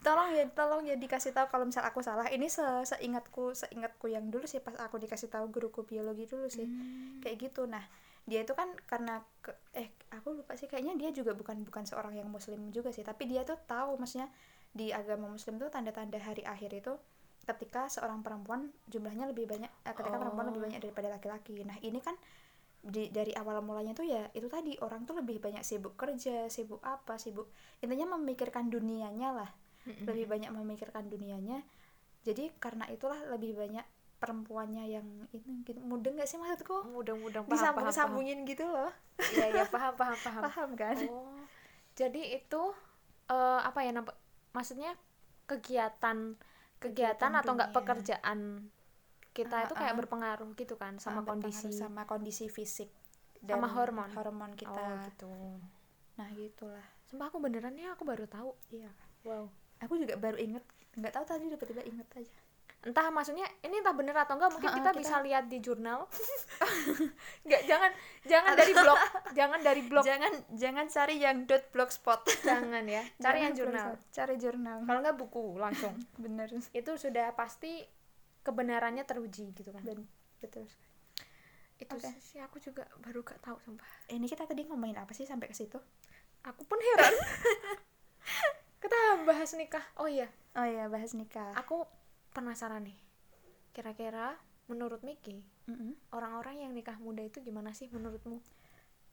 tolong 0.00 0.30
ya 0.34 0.44
tolong 0.54 0.82
ya 0.86 0.94
dikasih 0.94 1.34
tahu 1.34 1.46
kalau 1.50 1.64
misal 1.66 1.82
aku 1.84 2.00
salah. 2.00 2.26
Ini 2.30 2.46
se 2.46 2.62
seingatku 2.62 3.52
seingatku 3.54 4.06
yang 4.08 4.30
dulu 4.30 4.46
sih 4.46 4.62
pas 4.62 4.74
aku 4.78 4.96
dikasih 5.02 5.28
tahu 5.28 5.50
guruku 5.50 5.82
biologi 5.84 6.24
dulu 6.30 6.46
sih. 6.46 6.66
Hmm. 6.66 7.18
kayak 7.22 7.50
gitu. 7.50 7.66
Nah 7.66 7.82
dia 8.28 8.44
itu 8.44 8.52
kan 8.52 8.68
karena 8.84 9.24
ke, 9.42 9.52
eh 9.74 9.88
aku 10.14 10.42
lupa 10.42 10.54
sih. 10.54 10.70
Kayaknya 10.70 10.94
dia 11.00 11.10
juga 11.10 11.32
bukan 11.34 11.64
bukan 11.66 11.84
seorang 11.84 12.14
yang 12.14 12.28
muslim 12.30 12.70
juga 12.70 12.94
sih. 12.94 13.02
Tapi 13.02 13.26
dia 13.26 13.42
tuh 13.42 13.58
tahu 13.66 13.98
maksudnya 13.98 14.30
di 14.70 14.92
agama 14.92 15.26
muslim 15.32 15.56
tuh 15.58 15.72
tanda-tanda 15.72 16.20
hari 16.20 16.44
akhir 16.44 16.70
itu 16.76 16.92
ketika 17.48 17.88
seorang 17.88 18.20
perempuan 18.20 18.68
jumlahnya 18.92 19.24
lebih 19.32 19.48
banyak 19.48 19.72
eh, 19.88 19.94
ketika 19.96 20.20
perempuan 20.20 20.46
Oh. 20.46 20.50
lebih 20.52 20.62
banyak 20.68 20.80
daripada 20.84 21.08
laki-laki. 21.08 21.64
Nah 21.64 21.80
ini 21.80 21.98
kan 21.98 22.14
di, 22.78 23.10
dari 23.10 23.34
awal 23.34 23.58
mulanya 23.58 23.90
tuh 23.92 24.06
ya 24.06 24.30
itu 24.32 24.46
tadi 24.46 24.78
orang 24.78 25.02
tuh 25.02 25.18
lebih 25.18 25.42
banyak 25.42 25.66
sibuk 25.66 25.98
kerja 25.98 26.46
sibuk 26.46 26.78
apa 26.86 27.18
sibuk 27.18 27.50
intinya 27.82 28.14
memikirkan 28.14 28.70
dunianya 28.70 29.34
lah 29.34 29.50
lebih 30.08 30.24
banyak 30.28 30.50
memikirkan 30.52 31.08
dunianya. 31.08 31.64
Jadi 32.26 32.52
karena 32.60 32.84
itulah 32.90 33.18
lebih 33.30 33.56
banyak 33.56 33.86
perempuannya 34.18 34.84
yang 34.90 35.06
ini 35.30 35.62
gitu 35.62 35.78
mudeng 35.78 36.18
gak 36.18 36.26
sih 36.26 36.36
maksudku? 36.36 36.82
Mudah-mudahan 36.90 37.46
paham 37.46 37.54
disambung 37.54 37.86
paham, 37.86 37.94
sambungin 37.94 38.38
gitu 38.44 38.66
loh. 38.66 38.90
Paham. 39.14 39.32
iya 39.34 39.46
iya 39.54 39.64
paham 39.70 39.94
paham 39.94 40.18
paham. 40.26 40.42
Paham 40.42 40.68
kan? 40.74 40.96
Oh. 41.06 41.38
Jadi 41.94 42.34
itu 42.34 42.62
eh, 43.30 43.60
apa 43.62 43.78
ya 43.86 43.94
nampak 43.94 44.18
maksudnya 44.50 44.92
kegiatan 45.46 46.34
kegiatan 46.82 47.30
Kegiatan 47.30 47.32
atau 47.38 47.52
enggak 47.54 47.72
pekerjaan 47.74 48.38
kita 49.34 49.54
Ah, 49.54 49.64
itu 49.70 49.74
kayak 49.78 49.94
ah. 49.94 49.98
berpengaruh 50.02 50.50
gitu 50.58 50.74
kan 50.74 50.98
sama 50.98 51.22
Ah, 51.22 51.24
berpengaruh 51.24 51.54
kondisi 51.54 51.68
sama 51.70 52.02
kondisi 52.10 52.46
fisik 52.50 52.90
Sama 53.38 53.70
hormon. 53.70 54.10
hormon 54.18 54.52
kita. 54.58 54.74
Oh 54.74 54.98
gitu. 55.06 55.30
Nah 56.18 56.26
gitulah. 56.34 56.86
Sumpah 57.06 57.30
aku 57.30 57.38
beneran 57.38 57.78
ya 57.78 57.94
aku 57.94 58.02
baru 58.02 58.26
tahu. 58.26 58.50
Iya. 58.74 58.90
Wow 59.22 59.46
aku 59.78 59.94
juga 59.96 60.14
baru 60.14 60.36
inget. 60.36 60.64
Nggak 60.94 61.12
tahu 61.14 61.24
tadi 61.24 61.44
tiba-tiba 61.46 61.82
inget 61.82 62.08
aja. 62.14 62.36
Entah 62.78 63.10
maksudnya 63.10 63.42
ini 63.60 63.82
entah 63.82 63.90
bener 63.90 64.14
atau 64.14 64.38
enggak 64.38 64.54
mungkin 64.54 64.70
kita, 64.70 64.94
kita- 64.94 65.00
bisa 65.02 65.14
lihat 65.18 65.50
di 65.50 65.58
jurnal. 65.58 66.06
Enggak 67.44 67.62
jangan 67.66 67.90
jangan 68.22 68.52
dari 68.54 68.70
blog 68.72 68.98
jangan 69.38 69.60
dari 69.60 69.82
blog. 69.82 70.04
Jangan 70.06 70.32
jangan 70.54 70.86
cari 70.86 71.16
yang 71.18 71.36
dot 71.42 71.64
blogspot 71.74 72.22
jangan 72.48 72.86
ya 72.86 73.02
cari 73.18 73.38
yang 73.42 73.50
Jangan 73.50 73.58
jurnal. 73.58 73.86
blogspot, 73.90 74.14
cari 74.14 74.34
jurnal. 74.38 74.78
Kalau 74.86 74.98
enggak 75.02 75.16
buku 75.18 75.42
langsung. 75.58 75.94
Bener. 76.22 76.48
Itu 76.70 76.92
sudah 76.94 77.34
pasti 77.34 77.82
kebenarannya 78.46 79.02
teruji 79.02 79.50
gitu 79.50 79.74
kan. 79.74 79.82
Ben 79.82 80.06
betul. 80.38 80.70
Itu 81.78 81.94
Oke. 81.98 82.10
sih 82.22 82.38
aku 82.38 82.58
juga 82.58 82.86
baru 83.02 83.22
gak 83.22 83.38
tahu 83.38 83.58
sumpah. 83.58 83.86
Ini 84.06 84.26
kita 84.26 84.46
tadi 84.46 84.66
ngomongin 84.66 84.98
apa 84.98 85.10
sih 85.14 85.26
sampai 85.26 85.50
ke 85.50 85.54
situ? 85.54 85.78
Aku 86.46 86.62
pun 86.62 86.78
heran 86.78 87.14
kita 88.88 89.20
bahas 89.28 89.52
nikah. 89.52 89.84
Oh 90.00 90.08
iya. 90.08 90.32
Oh 90.56 90.64
iya 90.64 90.88
bahas 90.88 91.12
nikah. 91.12 91.52
Aku 91.60 91.84
penasaran 92.32 92.88
nih. 92.88 92.96
Kira-kira 93.76 94.32
menurut 94.64 95.04
Miki 95.04 95.44
Mm-mm. 95.68 95.92
orang-orang 96.16 96.64
yang 96.64 96.72
nikah 96.72 96.96
muda 96.96 97.20
itu 97.20 97.44
gimana 97.44 97.76
sih 97.76 97.92
menurutmu? 97.92 98.40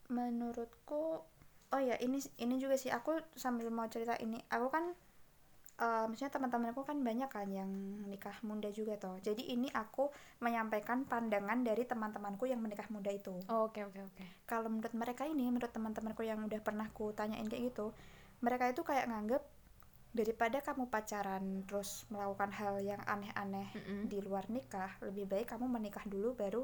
Menurutku 0.08 1.28
oh 1.76 1.82
ya 1.84 2.00
ini 2.00 2.24
ini 2.40 2.56
juga 2.56 2.80
sih. 2.80 2.88
Aku 2.88 3.20
sambil 3.36 3.68
mau 3.68 3.84
cerita 3.92 4.16
ini. 4.16 4.40
Aku 4.48 4.72
kan 4.72 4.96
eh, 5.76 6.06
maksudnya 6.08 6.32
teman-temanku 6.32 6.88
kan 6.88 6.96
banyak 7.04 7.28
kan 7.28 7.52
yang 7.52 7.68
nikah 8.08 8.40
muda 8.48 8.72
juga 8.72 8.96
toh. 8.96 9.20
Jadi 9.20 9.52
ini 9.52 9.68
aku 9.76 10.08
menyampaikan 10.40 11.04
pandangan 11.04 11.68
dari 11.68 11.84
teman-temanku 11.84 12.48
yang 12.48 12.64
menikah 12.64 12.88
muda 12.88 13.12
itu. 13.12 13.36
Oh, 13.52 13.68
oke 13.68 13.84
oke 13.92 14.00
oke. 14.08 14.24
Kalau 14.48 14.72
menurut 14.72 14.96
mereka 14.96 15.28
ini 15.28 15.52
menurut 15.52 15.76
teman-temanku 15.76 16.24
yang 16.24 16.40
udah 16.48 16.64
pernah 16.64 16.88
ku 16.96 17.12
tanyain 17.12 17.52
kayak 17.52 17.76
gitu 17.76 17.92
mereka 18.44 18.70
itu 18.72 18.82
kayak 18.84 19.08
nganggep 19.08 19.44
daripada 20.16 20.64
kamu 20.64 20.88
pacaran 20.88 21.68
terus 21.68 22.08
melakukan 22.08 22.56
hal 22.56 22.80
yang 22.80 23.04
aneh-aneh 23.04 23.68
Mm-mm. 23.76 24.08
di 24.08 24.24
luar 24.24 24.48
nikah 24.48 24.96
lebih 25.04 25.28
baik 25.28 25.52
kamu 25.52 25.68
menikah 25.68 26.08
dulu 26.08 26.32
baru 26.32 26.64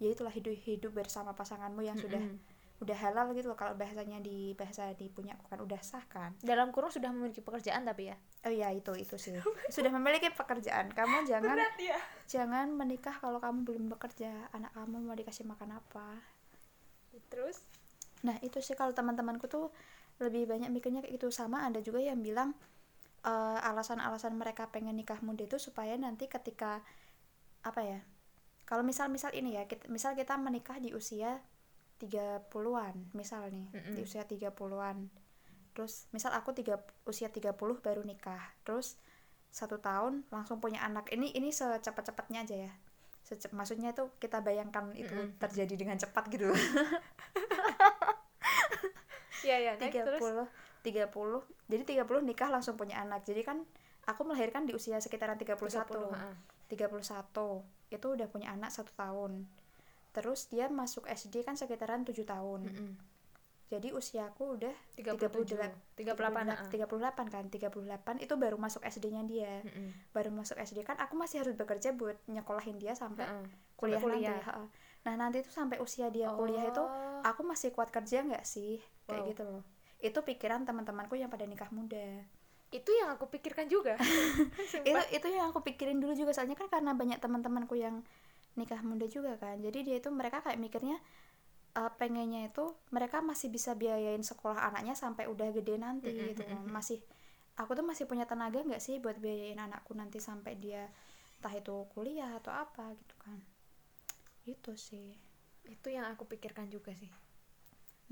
ya 0.00 0.08
itulah 0.10 0.32
hidup 0.32 0.56
hidup 0.64 0.92
bersama 0.96 1.36
pasanganmu 1.36 1.84
yang 1.84 1.94
sudah 2.00 2.18
Mm-mm. 2.18 2.40
udah 2.82 2.98
halal 2.98 3.30
gitu 3.38 3.46
loh. 3.46 3.54
Kalau 3.54 3.78
bahasanya 3.78 4.18
di 4.18 4.58
bahasa 4.58 4.90
di 4.98 5.06
punya 5.06 5.38
aku 5.38 5.46
kan 5.46 5.62
udah 5.62 5.78
sah 5.78 6.02
kan? 6.10 6.34
Dalam 6.42 6.74
kurung 6.74 6.90
sudah 6.90 7.14
memiliki 7.14 7.38
pekerjaan 7.38 7.86
tapi 7.86 8.10
ya? 8.10 8.18
Oh 8.42 8.50
iya 8.50 8.74
itu 8.74 8.90
itu 8.98 9.14
sih. 9.14 9.38
Sudah 9.70 9.94
memiliki 9.94 10.34
pekerjaan. 10.34 10.90
Kamu 10.90 11.22
jangan 11.30 11.62
ya 11.78 11.94
jangan 12.26 12.74
menikah 12.74 13.14
kalau 13.22 13.38
kamu 13.38 13.62
belum 13.62 13.84
bekerja. 13.94 14.50
Anak 14.50 14.74
kamu 14.74 14.98
mau 14.98 15.14
dikasih 15.14 15.46
makan 15.46 15.78
apa? 15.78 16.18
Terus? 17.30 17.62
Nah 18.26 18.34
itu 18.42 18.58
sih 18.58 18.74
kalau 18.74 18.90
teman-temanku 18.90 19.46
tuh 19.46 19.70
lebih 20.20 20.48
banyak 20.48 20.68
mikirnya 20.68 21.00
kayak 21.00 21.16
gitu. 21.20 21.32
Sama 21.32 21.64
ada 21.64 21.78
juga 21.80 22.02
yang 22.02 22.20
bilang 22.20 22.52
eh, 23.24 23.58
alasan-alasan 23.68 24.34
mereka 24.36 24.68
pengen 24.68 24.98
nikah 24.98 25.20
muda 25.24 25.46
itu 25.46 25.56
supaya 25.56 25.94
nanti 25.96 26.26
ketika 26.26 26.82
apa 27.62 27.80
ya 27.80 28.00
kalau 28.66 28.82
misal 28.82 29.06
misal 29.06 29.30
ini 29.30 29.54
ya 29.54 29.70
kita, 29.70 29.86
misal 29.86 30.18
kita 30.18 30.34
menikah 30.34 30.82
di 30.82 30.90
usia 30.90 31.38
30-an 32.02 33.14
misal 33.14 33.46
nih 33.46 33.70
Mm-mm. 33.70 33.94
di 33.94 34.00
usia 34.02 34.26
30-an 34.26 35.06
terus 35.70 36.10
misal 36.10 36.34
aku 36.34 36.50
tiga 36.50 36.82
usia 37.06 37.30
30 37.30 37.54
baru 37.54 38.02
nikah 38.02 38.42
terus 38.66 38.98
satu 39.52 39.76
tahun 39.78 40.24
langsung 40.32 40.58
punya 40.64 40.80
anak. 40.80 41.12
Ini 41.12 41.36
ini 41.36 41.52
secepat-cepatnya 41.52 42.48
aja 42.48 42.56
ya. 42.66 42.72
Secep, 43.22 43.54
maksudnya 43.54 43.94
itu 43.94 44.10
kita 44.18 44.42
bayangkan 44.42 44.90
itu 44.98 45.14
Mm-mm. 45.14 45.38
terjadi 45.38 45.74
dengan 45.78 45.94
cepat 45.94 46.26
gitu 46.26 46.50
ya 49.42 49.56
ya 49.58 49.72
next, 49.76 49.94
terus 50.02 50.20
30 50.20 50.48
30 50.82 51.42
jadi 51.68 51.82
30 52.02 52.22
nikah 52.22 52.48
langsung 52.48 52.74
punya 52.74 52.98
anak 52.98 53.22
jadi 53.22 53.42
kan 53.42 53.62
aku 54.02 54.22
melahirkan 54.22 54.62
di 54.62 54.72
usia 54.72 54.98
sekitaran 54.98 55.36
31 55.36 55.58
30, 55.58 56.10
ha. 56.10 56.34
31 56.66 57.62
itu 57.88 58.06
udah 58.08 58.26
punya 58.26 58.50
anak 58.50 58.70
satu 58.70 58.90
tahun 58.92 59.46
terus 60.10 60.46
dia 60.46 60.66
masuk 60.66 61.04
SD 61.04 61.42
kan 61.42 61.54
sekitaran 61.54 62.02
7 62.02 62.12
tahun 62.22 62.66
Mm-mm. 62.66 62.92
jadi 63.68 63.88
usiaku 63.90 64.58
udah 64.58 64.74
37 64.96 65.56
38 65.96 66.02
ha. 66.44 66.68
38 66.68 67.30
kan 67.30 67.44
38 67.48 67.72
itu 68.20 68.34
baru 68.34 68.56
masuk 68.56 68.82
SD-nya 68.82 69.22
dia 69.22 69.62
Mm-mm. 69.62 70.10
baru 70.10 70.28
masuk 70.30 70.58
SD 70.58 70.82
kan 70.82 70.96
aku 70.96 71.14
masih 71.14 71.40
harus 71.40 71.54
bekerja 71.54 71.92
buat 71.92 72.18
nyekolahin 72.26 72.76
dia 72.76 72.92
sampai 72.92 73.24
Ha-ha. 73.24 73.44
kuliah, 73.74 73.98
Sampai 73.98 74.18
kuliah. 74.18 74.38
nanti. 74.38 74.66
Nah 75.02 75.14
nanti 75.18 75.42
itu 75.42 75.50
sampai 75.50 75.82
usia 75.82 76.08
dia 76.08 76.30
kuliah 76.30 76.64
itu 76.66 76.82
Oh. 76.82 77.20
aku 77.22 77.42
masih 77.42 77.70
kuat 77.70 77.90
kerja 77.90 78.22
nggak 78.22 78.44
sih? 78.46 78.78
Kayak 79.06 79.22
Wow. 79.22 79.30
gitu 79.30 79.42
loh. 79.44 79.62
Itu 79.98 80.18
pikiran 80.22 80.66
teman-temanku 80.66 81.14
yang 81.14 81.30
pada 81.30 81.46
nikah 81.46 81.70
muda. 81.70 82.26
Itu 82.72 82.90
yang 82.90 83.12
aku 83.14 83.28
pikirkan 83.28 83.66
juga. 83.68 83.94
Itu 84.88 85.00
itu 85.12 85.26
yang 85.28 85.52
aku 85.52 85.60
pikirin 85.62 85.98
dulu 86.02 86.16
juga. 86.16 86.32
Soalnya 86.32 86.56
kan 86.56 86.66
karena 86.72 86.92
banyak 86.96 87.18
teman-temanku 87.20 87.76
yang 87.76 88.00
nikah 88.56 88.80
muda 88.82 89.06
juga 89.06 89.36
kan. 89.38 89.60
Jadi 89.60 89.78
dia 89.86 89.96
itu 90.00 90.08
mereka 90.10 90.40
kayak 90.40 90.58
mikirnya 90.58 90.96
eh, 91.74 91.92
pengennya 92.00 92.48
itu 92.48 92.64
mereka 92.92 93.20
masih 93.24 93.48
bisa 93.48 93.72
biayain 93.72 94.20
sekolah 94.20 94.60
anaknya 94.68 94.94
sampai 94.94 95.24
udah 95.28 95.48
gede 95.56 95.76
nanti 95.80 96.10
Mm-mm, 96.12 96.28
gitu 96.34 96.42
kan. 96.44 96.60
masih 96.68 96.98
aku 97.56 97.72
tuh 97.72 97.84
masih 97.84 98.04
punya 98.08 98.24
tenaga 98.28 98.60
nggak 98.60 98.80
sih 98.80 99.00
buat 99.00 99.16
biayain 99.20 99.60
anakku 99.60 99.92
nanti 99.96 100.18
sampai 100.20 100.56
dia 100.56 100.88
entah 101.40 101.54
itu 101.56 101.76
kuliah 101.92 102.36
atau 102.38 102.52
apa 102.52 102.92
gitu 102.96 103.14
kan 103.20 103.38
itu 104.46 104.72
sih. 104.74 105.14
Itu 105.66 105.88
yang 105.90 106.08
aku 106.10 106.26
pikirkan 106.26 106.68
juga 106.70 106.92
sih. 106.96 107.10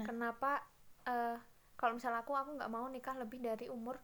Nah. 0.00 0.06
kenapa 0.06 0.64
eh 1.04 1.36
kalau 1.76 1.96
misalnya 1.96 2.24
aku 2.24 2.32
aku 2.32 2.56
nggak 2.56 2.72
mau 2.72 2.88
nikah 2.88 3.16
lebih 3.16 3.40
dari 3.40 3.68
umur 3.68 4.00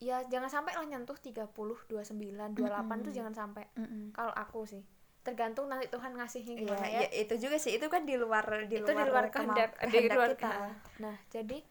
ya 0.00 0.20
jangan 0.28 0.50
sampai 0.52 0.76
lah 0.76 0.84
nyentuh 0.84 1.16
30 1.16 1.48
29 1.52 1.88
28 1.88 2.52
tuh 2.52 2.60
Mm-mm. 2.60 3.12
jangan 3.12 3.34
sampai. 3.34 3.64
Mm-mm. 3.78 4.12
kalau 4.12 4.34
aku 4.34 4.68
sih. 4.68 4.82
Tergantung 5.24 5.72
nanti 5.72 5.88
Tuhan 5.88 6.12
ngasihnya 6.20 6.52
Iya, 6.52 6.60
gimana 6.68 6.84
ya, 6.84 7.00
ya, 7.00 7.08
itu 7.24 7.34
juga 7.40 7.56
sih. 7.56 7.80
Itu 7.80 7.88
kan 7.88 8.04
di 8.04 8.20
luar 8.20 8.44
di 8.68 8.76
itu 8.76 8.90
di 8.92 9.04
luar 9.08 9.32
kehendak 9.32 9.72
di 9.88 10.04
luar 10.12 10.36
kita. 10.36 10.52
Nah, 10.52 10.72
nah 11.00 11.16
jadi 11.32 11.64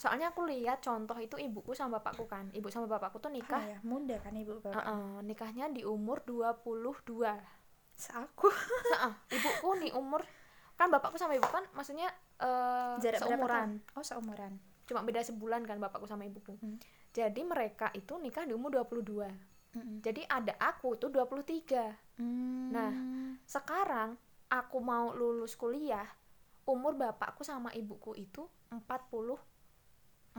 soalnya 0.00 0.32
aku 0.32 0.48
lihat 0.48 0.80
contoh 0.80 1.20
itu 1.20 1.36
ibuku 1.36 1.76
sama 1.76 2.00
bapakku 2.00 2.24
kan. 2.24 2.48
Ibu 2.56 2.72
sama 2.72 2.88
bapakku 2.88 3.20
tuh 3.20 3.28
Ah, 3.28 3.36
nikah 3.36 3.62
ya, 3.68 3.78
muda 3.84 4.16
kan 4.16 4.32
ibu 4.32 4.56
bapak. 4.64 4.80
Eh, 4.80 5.18
nikahnya 5.28 5.68
di 5.68 5.84
umur 5.84 6.24
22 6.24 7.36
aku 8.12 8.50
Heeh, 8.90 9.12
ibuku 9.32 9.68
nih 9.78 9.92
umur 9.92 10.22
kan 10.74 10.90
bapakku 10.90 11.14
sama 11.14 11.32
ibu 11.32 11.46
kan 11.46 11.62
maksudnya 11.70 12.10
eh, 12.36 12.98
jarak 12.98 13.20
berapa 13.20 13.30
seumuran 13.30 13.68
oh 13.94 14.02
seumuran 14.02 14.52
cuma 14.84 15.00
beda 15.00 15.22
sebulan 15.22 15.62
kan 15.62 15.78
bapakku 15.78 16.04
sama 16.04 16.22
ibuku 16.22 16.58
Hmm. 16.58 16.76
jadi 17.10 17.40
mereka 17.40 17.88
itu 17.92 18.18
nikah 18.18 18.42
di 18.42 18.52
umur 18.52 18.74
22 18.74 19.30
Mm-mm. 19.72 19.98
jadi 20.00 20.22
ada 20.24 20.54
aku 20.60 20.94
tuh 20.94 21.08
23 21.08 22.14
Hmm. 22.14 22.70
Nah. 22.70 22.92
sekarang 23.42 24.14
aku 24.46 24.78
mau 24.78 25.10
lulus 25.10 25.54
kuliah 25.54 26.06
umur 26.64 26.94
bapakku 26.94 27.42
sama 27.42 27.70
ibuku 27.72 28.14
itu 28.14 28.46
44 28.70 29.38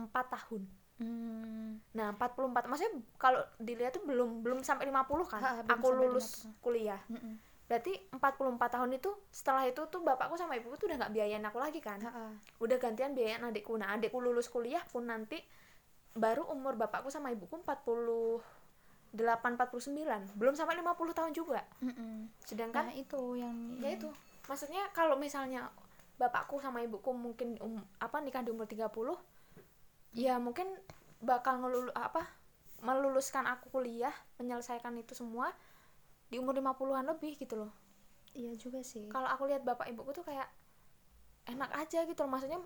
tahun 0.06 0.62
Hmm. 0.96 1.76
Nah, 1.92 2.16
44 2.16 2.68
maksudnya 2.68 2.92
kalau 3.20 3.40
dilihat 3.60 3.92
tuh 3.96 4.04
belum 4.04 4.40
belum 4.40 4.64
sampai 4.64 4.88
50 4.88 5.28
kan. 5.28 5.40
Ha, 5.44 5.50
belum 5.64 5.76
aku 5.76 5.88
lulus 5.92 6.48
50. 6.48 6.64
kuliah. 6.64 7.00
Mm-mm. 7.12 7.36
Berarti 7.66 7.92
44 8.14 8.74
tahun 8.78 8.90
itu 8.96 9.10
setelah 9.28 9.66
itu 9.66 9.82
tuh 9.90 10.00
bapakku 10.00 10.38
sama 10.38 10.56
ibuku 10.56 10.78
tuh 10.78 10.86
udah 10.88 11.04
nggak 11.04 11.12
biayain 11.12 11.44
aku 11.44 11.58
lagi 11.60 11.80
kan. 11.84 12.00
Ha-ha. 12.00 12.32
Udah 12.62 12.76
gantian 12.80 13.12
biayain 13.12 13.44
adikku. 13.44 13.76
Nah, 13.76 13.92
adikku 13.92 14.22
lulus 14.22 14.48
kuliah 14.48 14.80
pun 14.88 15.04
nanti 15.04 15.42
baru 16.16 16.48
umur 16.48 16.80
bapakku 16.80 17.12
sama 17.12 17.28
ibuku 17.28 17.60
48 17.60 18.40
49. 19.12 20.32
Belum 20.32 20.54
sampai 20.56 20.80
50 20.80 21.12
tahun 21.12 21.32
juga. 21.36 21.60
Mm-mm. 21.84 22.32
Sedangkan 22.40 22.88
Nah 22.88 22.96
itu 22.96 23.36
yang 23.36 23.56
ya 23.84 23.92
itu. 24.00 24.08
Maksudnya 24.48 24.88
kalau 24.96 25.20
misalnya 25.20 25.68
bapakku 26.16 26.56
sama 26.62 26.80
ibuku 26.80 27.12
mungkin 27.12 27.60
um, 27.60 27.76
apa 28.00 28.24
nikah 28.24 28.40
di 28.40 28.48
umur 28.48 28.64
30 28.64 28.88
ya 30.16 30.40
mungkin 30.40 30.64
bakal 31.20 31.60
ngelulu 31.60 31.92
apa 31.92 32.24
meluluskan 32.80 33.44
aku 33.44 33.68
kuliah 33.68 34.12
menyelesaikan 34.40 34.96
itu 34.96 35.12
semua 35.12 35.52
di 36.32 36.40
umur 36.40 36.56
50-an 36.56 37.06
lebih 37.12 37.36
gitu 37.36 37.60
loh 37.60 37.72
Iya 38.36 38.52
juga 38.56 38.84
sih. 38.84 39.08
kalau 39.08 39.28
aku 39.28 39.48
lihat 39.48 39.64
bapak 39.64 39.88
ibuku 39.88 40.12
tuh 40.12 40.24
kayak 40.24 40.48
enak 41.48 41.70
aja 41.72 42.04
gitu 42.04 42.20
loh 42.26 42.36
maksudnya 42.36 42.60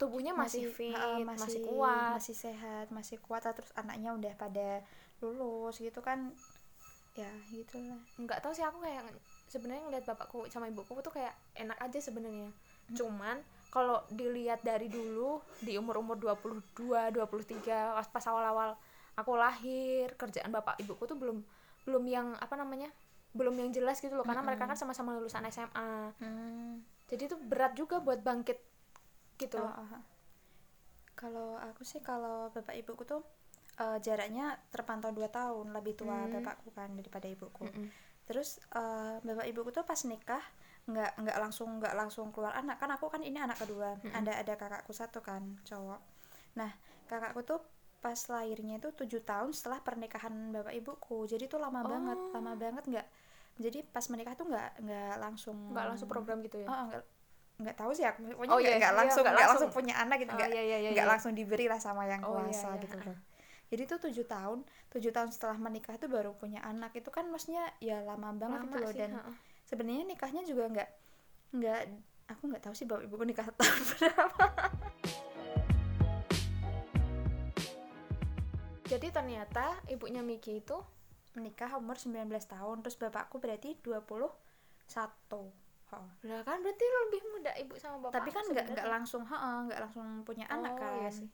tubuhnya 0.00 0.32
masih, 0.32 0.72
fit 0.72 0.96
ha, 0.96 1.20
masih, 1.20 1.60
kuat 1.60 2.16
masih 2.16 2.32
sehat, 2.32 2.88
masih 2.88 3.20
kuat. 3.20 3.44
Terus 3.44 3.68
anaknya 3.76 4.16
udah 4.16 4.32
pada 4.32 4.80
lulus 5.20 5.76
gitu 5.76 6.00
kan. 6.00 6.32
Ya 7.14 7.28
gitulah. 7.52 8.00
nggak 8.16 8.40
tahu 8.42 8.56
sih 8.56 8.64
aku 8.64 8.80
kayak 8.80 9.06
sebenarnya 9.46 9.86
ngeliat 9.86 10.04
bapakku 10.08 10.48
sama 10.50 10.66
ibuku 10.66 10.98
tuh 10.98 11.14
kayak 11.14 11.36
enak 11.54 11.78
aja 11.78 12.00
sebenarnya 12.02 12.50
cuman 12.90 13.38
kalau 13.74 14.06
dilihat 14.06 14.62
dari 14.62 14.86
dulu 14.86 15.42
di 15.58 15.74
umur-umur 15.74 16.14
22, 16.14 16.78
23 17.10 17.66
pas 17.90 18.06
pas 18.06 18.24
awal-awal 18.24 18.78
aku 19.14 19.34
lahir 19.34 20.14
kerjaan 20.14 20.48
bapak 20.48 20.78
ibuku 20.78 21.02
tuh 21.04 21.18
belum 21.18 21.42
belum 21.82 22.04
yang 22.06 22.38
apa 22.38 22.54
namanya 22.54 22.86
belum 23.34 23.58
yang 23.58 23.74
jelas 23.74 23.98
gitu 23.98 24.14
loh 24.14 24.22
karena 24.22 24.46
mereka 24.46 24.64
kan 24.64 24.78
sama-sama 24.78 25.10
lulusan 25.12 25.42
SMA 25.50 26.14
Hmm. 26.16 26.86
jadi 27.04 27.26
itu 27.26 27.36
berat 27.36 27.74
juga 27.74 27.98
buat 27.98 28.22
bangkit 28.22 28.62
gitu 29.36 29.58
Oh, 29.58 29.66
loh 29.66 29.74
aha. 29.74 29.98
Kalau 31.14 31.58
aku 31.58 31.82
sih 31.82 31.98
kalau 31.98 32.50
bapak 32.50 32.74
ibuku 32.74 33.02
tuh 33.02 33.22
eh, 33.74 33.98
jaraknya 33.98 34.54
terpantau 34.70 35.10
2 35.10 35.26
tahun 35.28 35.66
lebih 35.72 35.94
tua 35.94 36.26
Hmm. 36.26 36.32
bapakku 36.32 36.70
kan 36.70 36.94
daripada 36.94 37.26
ibuku. 37.26 37.66
Mm-mm. 37.66 37.90
Terus 38.24 38.62
eh, 38.70 39.18
bapak 39.20 39.46
ibuku 39.46 39.70
tuh 39.70 39.82
pas 39.82 39.98
nikah 40.04 40.42
nggak 40.84 41.10
nggak 41.16 41.36
langsung 41.40 41.80
nggak 41.80 41.94
langsung 41.96 42.28
keluar 42.28 42.52
anak 42.54 42.76
kan 42.76 42.92
aku 42.92 43.08
kan 43.08 43.24
ini 43.24 43.40
anak 43.40 43.56
kedua 43.56 43.96
ada 44.12 44.32
ada 44.36 44.52
kakakku 44.54 44.92
satu 44.92 45.24
kan 45.24 45.56
cowok 45.64 46.00
nah 46.54 46.68
kakakku 47.08 47.40
tuh 47.42 47.60
pas 47.98 48.20
lahirnya 48.28 48.76
itu 48.76 48.92
tujuh 48.92 49.24
tahun 49.24 49.56
setelah 49.56 49.80
pernikahan 49.80 50.52
bapak 50.52 50.76
ibuku 50.76 51.24
jadi 51.24 51.48
tuh 51.48 51.56
lama 51.56 51.80
banget 51.80 52.18
Oh. 52.20 52.36
lama 52.36 52.52
banget 52.52 52.84
nggak 52.84 53.06
jadi 53.56 53.80
pas 53.88 54.04
menikah 54.12 54.36
tuh 54.36 54.44
nggak 54.44 54.84
nggak 54.84 55.14
langsung 55.16 55.56
nggak 55.72 55.86
langsung 55.88 56.08
program 56.12 56.44
gitu 56.44 56.60
ya 56.60 56.68
oh 56.68 56.84
nggak 56.92 57.02
nggak 57.54 57.76
tahu 57.78 57.90
sih 57.94 58.04
aku 58.04 58.20
pokoknya 58.28 58.50
Oh, 58.52 58.58
nggak 58.60 58.66
iya, 58.66 58.76
nggak 58.76 58.92
iya, 58.92 59.00
langsung 59.00 59.22
nggak 59.24 59.36
langsung. 59.40 59.50
langsung 59.56 59.70
punya 59.72 59.94
anak 59.96 60.16
gitu 60.20 60.30
Oh, 60.30 60.36
nggak 60.36 60.50
iya, 60.52 60.62
iya, 60.62 60.78
iya, 60.84 60.90
nggak 60.92 61.06
iya. 61.06 61.12
langsung 61.16 61.32
diberi 61.32 61.64
lah 61.64 61.80
sama 61.80 62.02
yang 62.04 62.20
Oh, 62.20 62.34
iya, 62.36 62.50
kuasa 62.50 62.68
iya, 62.68 62.82
gitu 62.84 62.96
ha. 62.98 63.06
loh 63.08 63.18
jadi 63.72 63.82
tuh 63.88 63.98
tujuh 64.04 64.26
tahun 64.28 64.58
tujuh 64.92 65.10
tahun 65.10 65.28
setelah 65.32 65.56
menikah 65.56 65.96
tuh 65.96 66.12
baru 66.12 66.36
punya 66.36 66.60
anak 66.60 66.92
itu 66.92 67.08
kan 67.08 67.24
maksudnya 67.26 67.72
ya 67.80 68.04
lama 68.04 68.36
banget 68.36 68.60
Lama 68.60 68.68
gitu 68.68 68.78
loh 68.78 68.92
sih, 68.92 69.00
dan 69.00 69.10
ha-ha. 69.16 69.32
Sebenarnya 69.64 70.04
nikahnya 70.04 70.42
juga 70.44 70.68
nggak 70.70 70.90
nggak 71.54 71.80
aku 72.28 72.42
nggak 72.48 72.62
tahu 72.62 72.74
sih 72.74 72.84
bapak 72.84 73.04
ibuku 73.04 73.24
nikah 73.24 73.48
tahun 73.50 73.82
berapa 73.98 74.46
jadi 78.84 79.08
ternyata 79.10 79.74
ibunya 79.88 80.20
Miki 80.20 80.60
itu 80.60 80.76
menikah 81.34 81.74
umur 81.74 81.96
19 81.98 82.14
tahun 82.46 82.76
terus 82.84 82.96
bapakku 82.96 83.40
berarti 83.40 83.76
21 83.80 84.30
Oh. 85.94 86.02
lah 86.26 86.42
kan 86.42 86.58
berarti 86.58 86.82
lebih 87.06 87.22
muda 87.30 87.54
ibu 87.54 87.78
sama 87.78 88.02
bapak 88.02 88.18
tapi 88.18 88.34
kan 88.34 88.42
nggak 88.50 88.66
nggak 88.66 88.88
langsung 88.90 89.22
heeh, 89.22 89.56
nggak 89.70 89.78
langsung 89.78 90.26
punya 90.26 90.42
anak 90.50 90.74
Oh, 90.74 90.78
kan 90.82 90.92
iya 90.98 91.10
sih. 91.14 91.28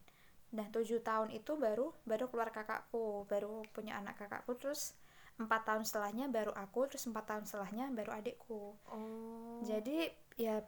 nah 0.53 0.69
tujuh 0.69 1.01
tahun 1.01 1.33
itu 1.33 1.57
baru 1.57 1.89
baru 2.05 2.29
keluar 2.29 2.53
kakakku 2.53 3.25
baru 3.25 3.65
punya 3.73 3.97
anak 3.97 4.21
kakakku 4.21 4.53
terus 4.61 4.93
empat 5.41 5.65
tahun 5.65 5.89
setelahnya 5.89 6.29
baru 6.29 6.53
aku 6.53 6.93
terus 6.93 7.09
empat 7.09 7.25
tahun 7.33 7.45
setelahnya 7.49 7.89
baru 7.97 8.13
adikku. 8.21 8.77
Oh. 8.77 9.65
Jadi 9.65 10.13
ya 10.37 10.61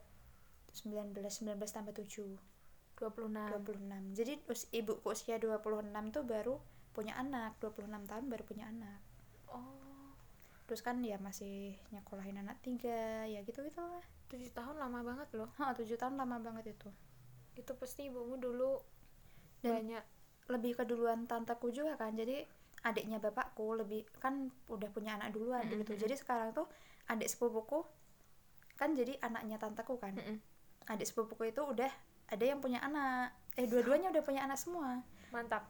19 0.72 1.12
19 1.12 1.60
tambah 1.60 1.92
7 1.92 2.40
26 2.96 3.28
26 3.52 4.16
jadi 4.16 4.32
us, 4.48 4.64
ibuku 4.72 5.04
usia 5.12 5.36
26 5.36 5.84
tuh 6.14 6.24
baru 6.24 6.56
punya 6.96 7.12
anak. 7.20 7.60
26 7.60 8.08
tahun 8.08 8.24
baru 8.32 8.42
punya 8.48 8.72
anak. 8.72 9.00
Oh. 9.52 10.16
Terus 10.64 10.80
kan 10.80 11.04
ya 11.04 11.20
masih 11.20 11.76
nyekolahin 11.92 12.40
anak 12.40 12.56
tiga 12.64 13.28
ya 13.28 13.44
gitu 13.44 13.60
gitu 13.60 13.80
lah 13.80 14.04
tujuh 14.32 14.48
tahun 14.56 14.80
lama 14.80 15.04
banget 15.04 15.28
loh. 15.36 15.52
Ha 15.60 15.76
tujuh 15.76 16.00
tahun 16.00 16.16
lama 16.16 16.40
banget 16.40 16.72
itu. 16.72 16.88
Itu 17.52 17.76
pasti 17.76 18.08
ibumu 18.08 18.40
dulu 18.40 18.80
Dan- 19.60 19.84
banyak 19.84 20.04
lebih 20.48 20.72
keduluan 20.80 21.28
tanteku 21.28 21.68
juga 21.68 22.00
kan. 22.00 22.16
Jadi 22.16 22.48
adiknya 22.82 23.22
bapakku 23.22 23.78
lebih 23.78 24.02
kan 24.18 24.50
udah 24.66 24.90
punya 24.90 25.14
anak 25.14 25.30
duluan 25.30 25.62
dulu 25.70 25.86
tuh 25.86 25.94
jadi 25.94 26.18
sekarang 26.18 26.50
tuh 26.50 26.66
adik 27.06 27.30
sepupuku 27.30 27.86
kan 28.76 28.98
jadi 28.98 29.14
anaknya 29.22 29.62
tanteku 29.62 29.94
kan. 30.00 30.16
Mm-mm. 30.16 30.42
adik 30.90 31.06
sepupuku 31.06 31.54
itu 31.54 31.62
udah 31.62 31.86
ada 32.32 32.44
yang 32.48 32.58
punya 32.58 32.80
anak. 32.82 33.30
Eh 33.54 33.68
dua-duanya 33.68 34.10
udah 34.10 34.22
punya 34.24 34.42
anak 34.42 34.58
semua. 34.58 35.04
Mantap. 35.30 35.68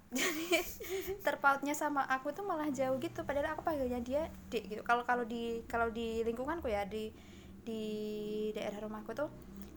Terpautnya 1.26 1.74
sama 1.74 2.06
aku 2.06 2.32
tuh 2.32 2.46
malah 2.46 2.70
jauh 2.70 2.96
gitu. 3.02 3.26
Padahal 3.26 3.58
aku 3.58 3.66
panggilnya 3.66 4.00
dia 4.00 4.22
dek 4.48 4.70
gitu. 4.70 4.82
Kalau 4.86 5.02
kalau 5.04 5.26
di 5.26 5.60
kalau 5.66 5.90
di 5.90 6.22
lingkunganku 6.24 6.70
ya 6.70 6.86
di 6.86 7.10
di 7.62 7.82
daerah 8.56 8.88
rumahku 8.88 9.12
tuh 9.12 9.28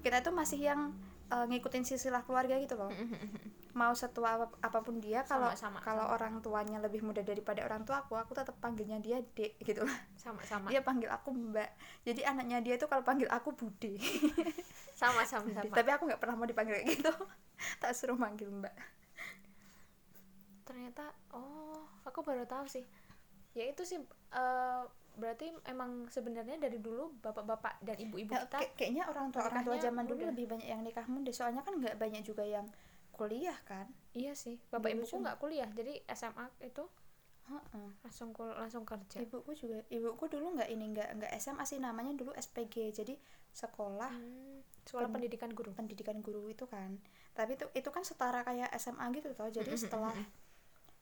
kita 0.02 0.22
tuh 0.22 0.32
masih 0.32 0.62
yang 0.62 0.94
eh, 1.26 1.46
ngikutin 1.50 1.84
silsilah 1.84 2.22
keluarga 2.24 2.56
gitu 2.58 2.76
loh. 2.76 2.92
Mau 3.76 3.92
setua 3.92 4.40
apa- 4.40 4.56
apa 4.64 4.80
pun 4.80 5.04
dia 5.04 5.26
kalau 5.28 5.52
Sama, 5.52 5.78
sama, 5.78 5.80
kalau 5.84 6.06
sama. 6.08 6.14
orang 6.16 6.34
tuanya 6.40 6.78
lebih 6.80 7.04
muda 7.04 7.20
daripada 7.20 7.60
orang 7.62 7.84
tua 7.84 8.02
aku 8.02 8.16
aku 8.16 8.32
tetap 8.32 8.56
panggilnya 8.58 9.04
dia 9.04 9.20
dek 9.36 9.60
gitu 9.60 9.84
loh. 9.84 9.98
Sama-sama 10.16 10.72
dia 10.72 10.80
panggil 10.80 11.12
aku 11.12 11.36
mbak. 11.36 11.76
Jadi 12.08 12.24
anaknya 12.24 12.64
dia 12.64 12.76
tuh 12.80 12.88
kalau 12.88 13.04
panggil 13.04 13.28
aku 13.28 13.52
bude 13.52 14.00
sama-sama 15.02 15.44
Bude. 15.52 15.68
sama. 15.68 15.76
Tapi 15.76 15.90
aku 15.92 16.04
nggak 16.08 16.22
pernah 16.24 16.36
mau 16.36 16.48
dipanggil 16.48 16.80
kayak 16.80 16.88
gitu. 16.94 17.12
Tak 17.82 17.92
suruh 17.96 18.16
manggil 18.16 18.48
mbak. 18.48 18.76
Ternyata 20.66 21.04
oh 21.32 21.84
aku 22.04 22.24
baru 22.24 22.44
tahu 22.46 22.66
sih. 22.66 22.84
Ya 23.54 23.68
itu 23.68 23.84
sih 23.84 24.00
eh, 24.32 24.84
berarti 25.16 25.50
emang 25.66 26.06
sebenarnya 26.08 26.56
dari 26.58 26.78
dulu 26.78 27.16
bapak-bapak 27.20 27.80
dan 27.80 27.96
ibu-ibu 27.98 28.32
Ya, 28.32 28.44
kita 28.44 28.58
kayak- 28.58 28.74
kayaknya 28.76 29.04
orang 29.06 29.28
tua 29.30 29.42
orang 29.44 29.64
tua 29.64 29.76
zaman 29.78 30.04
dulu 30.04 30.22
lebih 30.26 30.46
banyak 30.46 30.68
yang 30.68 30.82
nikah 30.82 31.06
muda 31.06 31.32
soalnya 31.32 31.62
kan 31.62 31.76
nggak 31.76 31.96
banyak 31.96 32.22
juga 32.22 32.44
yang 32.44 32.68
kuliah 33.10 33.56
kan? 33.64 33.88
Iya 34.12 34.32
sih 34.34 34.60
bapak 34.68 34.92
Dulu 34.92 35.00
ibuku 35.02 35.16
nggak 35.20 35.38
kuliah 35.38 35.70
jadi 35.72 36.04
SMA 36.10 36.46
itu 36.62 36.84
Heeh. 37.46 37.90
langsung 38.02 38.34
langsung 38.34 38.84
kerja. 38.84 39.22
Ibuku 39.22 39.54
juga 39.54 39.78
ibuku 39.88 40.26
dulu 40.26 40.56
nggak 40.56 40.68
ini 40.68 40.86
nggak 40.92 41.10
nggak 41.16 41.32
SMA 41.36 41.64
sih 41.64 41.78
namanya 41.78 42.12
dulu 42.12 42.34
SPG 42.34 42.76
jadi 42.92 43.14
sekolah 43.52 44.10
Hmm, 44.10 44.60
sekolah 44.84 45.08
Pen- 45.08 45.16
pendidikan 45.16 45.50
guru. 45.50 45.70
pendidikan 45.72 46.18
guru 46.20 46.48
itu 46.48 46.66
kan. 46.66 46.98
Tapi 47.32 47.54
itu 47.54 47.66
itu 47.72 47.88
kan 47.88 48.02
setara 48.02 48.42
kayak 48.42 48.74
SMA 48.76 49.06
gitu 49.14 49.32
tau 49.32 49.48
jadi 49.48 49.70
setelah 49.80 50.12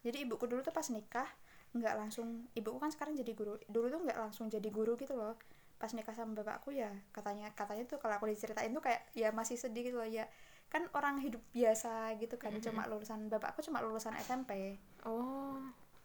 jadi 0.02 0.20
ibuku 0.22 0.44
dulu 0.44 0.60
tuh 0.62 0.70
pas 0.70 0.84
nikah 0.86 1.26
nggak 1.74 1.96
langsung 1.98 2.48
ibuku 2.54 2.78
kan 2.78 2.94
sekarang 2.94 3.18
jadi 3.18 3.34
guru 3.34 3.58
dulu 3.66 3.86
tuh 3.90 4.02
nggak 4.06 4.20
langsung 4.20 4.46
jadi 4.48 4.70
guru 4.70 4.94
gitu 4.98 5.18
loh. 5.18 5.36
Pas 5.82 5.92
nikah 5.92 6.16
sama 6.16 6.38
bapakku 6.38 6.72
ya 6.72 6.94
katanya 7.12 7.52
katanya 7.52 7.84
tuh 7.90 7.98
kalau 8.00 8.16
aku 8.18 8.30
diceritain 8.30 8.72
tuh 8.72 8.84
kayak 8.86 9.04
ya 9.18 9.34
masih 9.34 9.58
sedih 9.58 9.92
gitu 9.92 9.98
loh 10.00 10.08
ya. 10.08 10.30
Kan 10.72 10.90
orang 10.96 11.22
hidup 11.22 11.42
biasa 11.54 12.18
gitu 12.18 12.40
kan 12.40 12.56
cuma 12.62 12.88
lulusan 12.90 13.30
bapakku 13.30 13.62
cuma 13.66 13.84
lulusan 13.84 14.16
SMP 14.22 14.80
oh. 15.04 15.60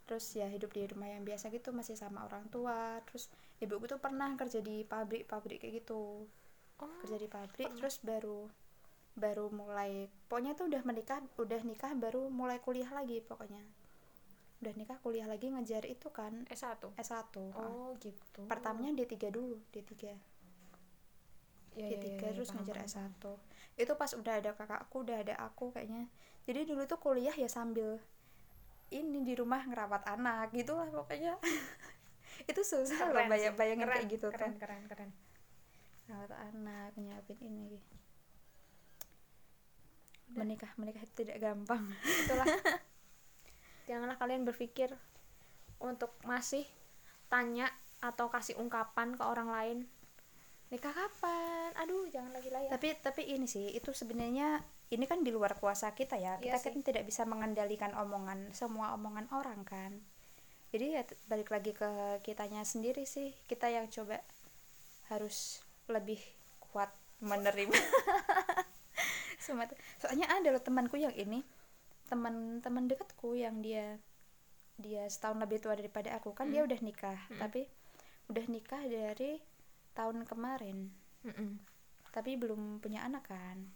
Terus 0.09 0.25
ya 0.33 0.49
hidup 0.49 0.73
di 0.73 0.89
rumah 0.89 1.05
yang 1.05 1.21
biasa 1.21 1.53
gitu 1.53 1.69
masih 1.69 1.93
sama 1.93 2.25
orang 2.25 2.49
tua. 2.49 2.97
Terus 3.05 3.29
ibuku 3.61 3.85
tuh 3.85 4.01
pernah 4.01 4.33
kerja 4.33 4.59
di 4.59 4.81
pabrik-pabrik 4.83 5.61
kayak 5.61 5.85
gitu. 5.85 6.25
Oh 6.79 6.89
kerja 7.03 7.19
di 7.19 7.27
pabrik 7.27 7.69
terus 7.75 7.99
baru 7.99 8.47
baru 9.19 9.51
mulai 9.51 10.07
pokoknya 10.31 10.55
tuh 10.55 10.71
udah 10.71 10.81
menikah 10.87 11.19
udah 11.35 11.61
nikah 11.67 11.91
baru 11.91 12.31
mulai 12.31 12.63
kuliah 12.63 12.87
lagi 12.87 13.19
pokoknya 13.19 13.59
udah 14.59 14.73
nikah 14.75 14.99
kuliah 14.99 15.27
lagi 15.27 15.47
ngejar 15.47 15.87
itu 15.87 16.11
kan? 16.11 16.43
S1 16.51 16.95
S1 16.99 17.35
oh 17.55 17.95
gitu. 18.03 18.43
Pertamanya 18.45 18.91
D3 18.91 19.31
dulu 19.31 19.55
D3 19.71 19.93
ya, 21.79 21.87
D3 21.87 22.19
terus 22.19 22.51
ngejar 22.51 22.83
S1 22.83 23.23
itu 23.79 23.93
pas 23.95 24.11
udah 24.11 24.33
ada 24.43 24.51
kakakku 24.51 25.07
udah 25.07 25.23
ada 25.23 25.35
aku 25.39 25.71
kayaknya. 25.71 26.11
Jadi 26.43 26.67
dulu 26.67 26.83
tuh 26.83 26.99
kuliah 26.99 27.31
ya 27.31 27.47
sambil 27.47 28.03
ini 28.91 29.23
di 29.23 29.33
rumah 29.37 29.63
ngerawat 29.63 30.03
anak 30.03 30.51
gitu 30.51 30.75
lah 30.75 30.91
pokoknya. 30.91 31.39
Itu 32.49 32.63
susah 32.63 33.11
loh 33.11 33.23
bayang 33.27 33.53
bayangin 33.53 33.85
keren, 33.85 33.95
kayak 33.99 34.07
gitu 34.09 34.27
keren 34.31 34.55
tuh. 34.55 34.59
keren 34.63 34.83
keren 34.87 35.11
rawat 36.09 36.33
anak 36.51 36.91
nyiapin 36.97 37.37
ini. 37.37 37.77
Menikah 40.33 40.73
menikah 40.77 41.05
itu 41.05 41.13
tidak 41.21 41.37
gampang. 41.37 41.85
Itulah 42.01 42.45
janganlah 43.89 44.21
kalian 44.21 44.45
berpikir 44.45 44.93
untuk 45.81 46.13
masih 46.21 46.69
tanya 47.25 47.65
atau 48.05 48.29
kasih 48.29 48.53
ungkapan 48.61 49.17
ke 49.17 49.23
orang 49.25 49.49
lain. 49.49 49.77
Nikah 50.69 50.93
kapan? 50.93 51.73
Aduh 51.81 52.05
jangan 52.13 52.37
lagi 52.37 52.53
lah 52.53 52.61
ya. 52.61 52.69
Tapi 52.77 52.93
tapi 53.01 53.25
ini 53.25 53.49
sih 53.49 53.73
itu 53.73 53.89
sebenarnya 53.89 54.61
ini 54.93 55.09
kan 55.09 55.25
di 55.25 55.33
luar 55.33 55.57
kuasa 55.57 55.97
kita 55.97 56.21
ya. 56.21 56.37
Iya 56.37 56.53
kita 56.53 56.57
sih. 56.61 56.65
kan 56.69 56.75
tidak 56.85 57.03
bisa 57.09 57.25
mengendalikan 57.25 57.89
omongan 57.97 58.53
semua 58.53 58.93
omongan 58.93 59.25
orang 59.33 59.65
kan. 59.65 59.97
Jadi 60.69 60.85
ya 60.93 61.01
balik 61.25 61.49
lagi 61.49 61.73
ke 61.73 62.21
kitanya 62.21 62.61
sendiri 62.61 63.09
sih. 63.09 63.33
Kita 63.49 63.73
yang 63.73 63.89
coba 63.89 64.21
harus 65.09 65.65
lebih 65.89 66.21
kuat 66.69 66.93
menerima. 67.25 67.73
Soalnya 69.97 70.29
ada 70.29 70.53
loh 70.53 70.61
temanku 70.61 71.01
yang 71.01 71.09
ini 71.17 71.41
teman-teman 72.09 72.89
dekatku 72.89 73.37
yang 73.37 73.61
dia 73.61 74.01
dia 74.79 75.05
setahun 75.05 75.37
lebih 75.37 75.61
tua 75.61 75.75
daripada 75.77 76.15
aku 76.17 76.33
kan 76.33 76.49
dia 76.49 76.65
udah 76.65 76.79
nikah. 76.81 77.19
Tapi 77.37 77.69
udah 78.33 78.45
nikah 78.49 78.81
dari 78.89 79.37
tahun 79.93 80.25
kemarin. 80.25 80.89
Mm-mm. 81.19 81.59
tapi 82.09 82.39
belum 82.39 82.79
punya 82.81 83.05
anak 83.05 83.29
kan. 83.29 83.69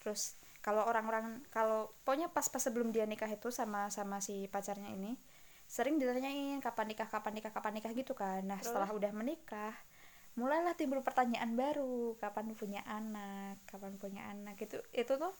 Terus 0.00 0.38
kalau 0.64 0.86
orang-orang 0.86 1.44
kalau 1.52 1.92
pokoknya 2.06 2.32
pas-pas 2.32 2.62
sebelum 2.62 2.88
dia 2.88 3.04
nikah 3.04 3.28
itu 3.28 3.52
sama 3.52 3.92
sama 3.92 4.22
si 4.22 4.48
pacarnya 4.48 4.94
ini 4.96 5.18
sering 5.66 5.98
ditanyain 5.98 6.62
kapan 6.62 6.94
nikah 6.94 7.10
kapan 7.10 7.36
nikah 7.36 7.52
kapan 7.52 7.76
nikah? 7.76 7.92
gitu 7.92 8.14
kan. 8.16 8.46
Nah 8.46 8.62
Terus? 8.62 8.70
setelah 8.70 8.90
udah 8.94 9.12
menikah 9.12 9.74
mulailah 10.36 10.76
timbul 10.76 11.00
pertanyaan 11.00 11.56
baru. 11.56 12.14
Kapan 12.20 12.52
punya 12.52 12.84
anak? 12.84 13.60
Kapan 13.66 13.96
punya 13.96 14.22
anak? 14.30 14.60
Itu 14.60 14.78
itu 14.92 15.12
tuh 15.16 15.32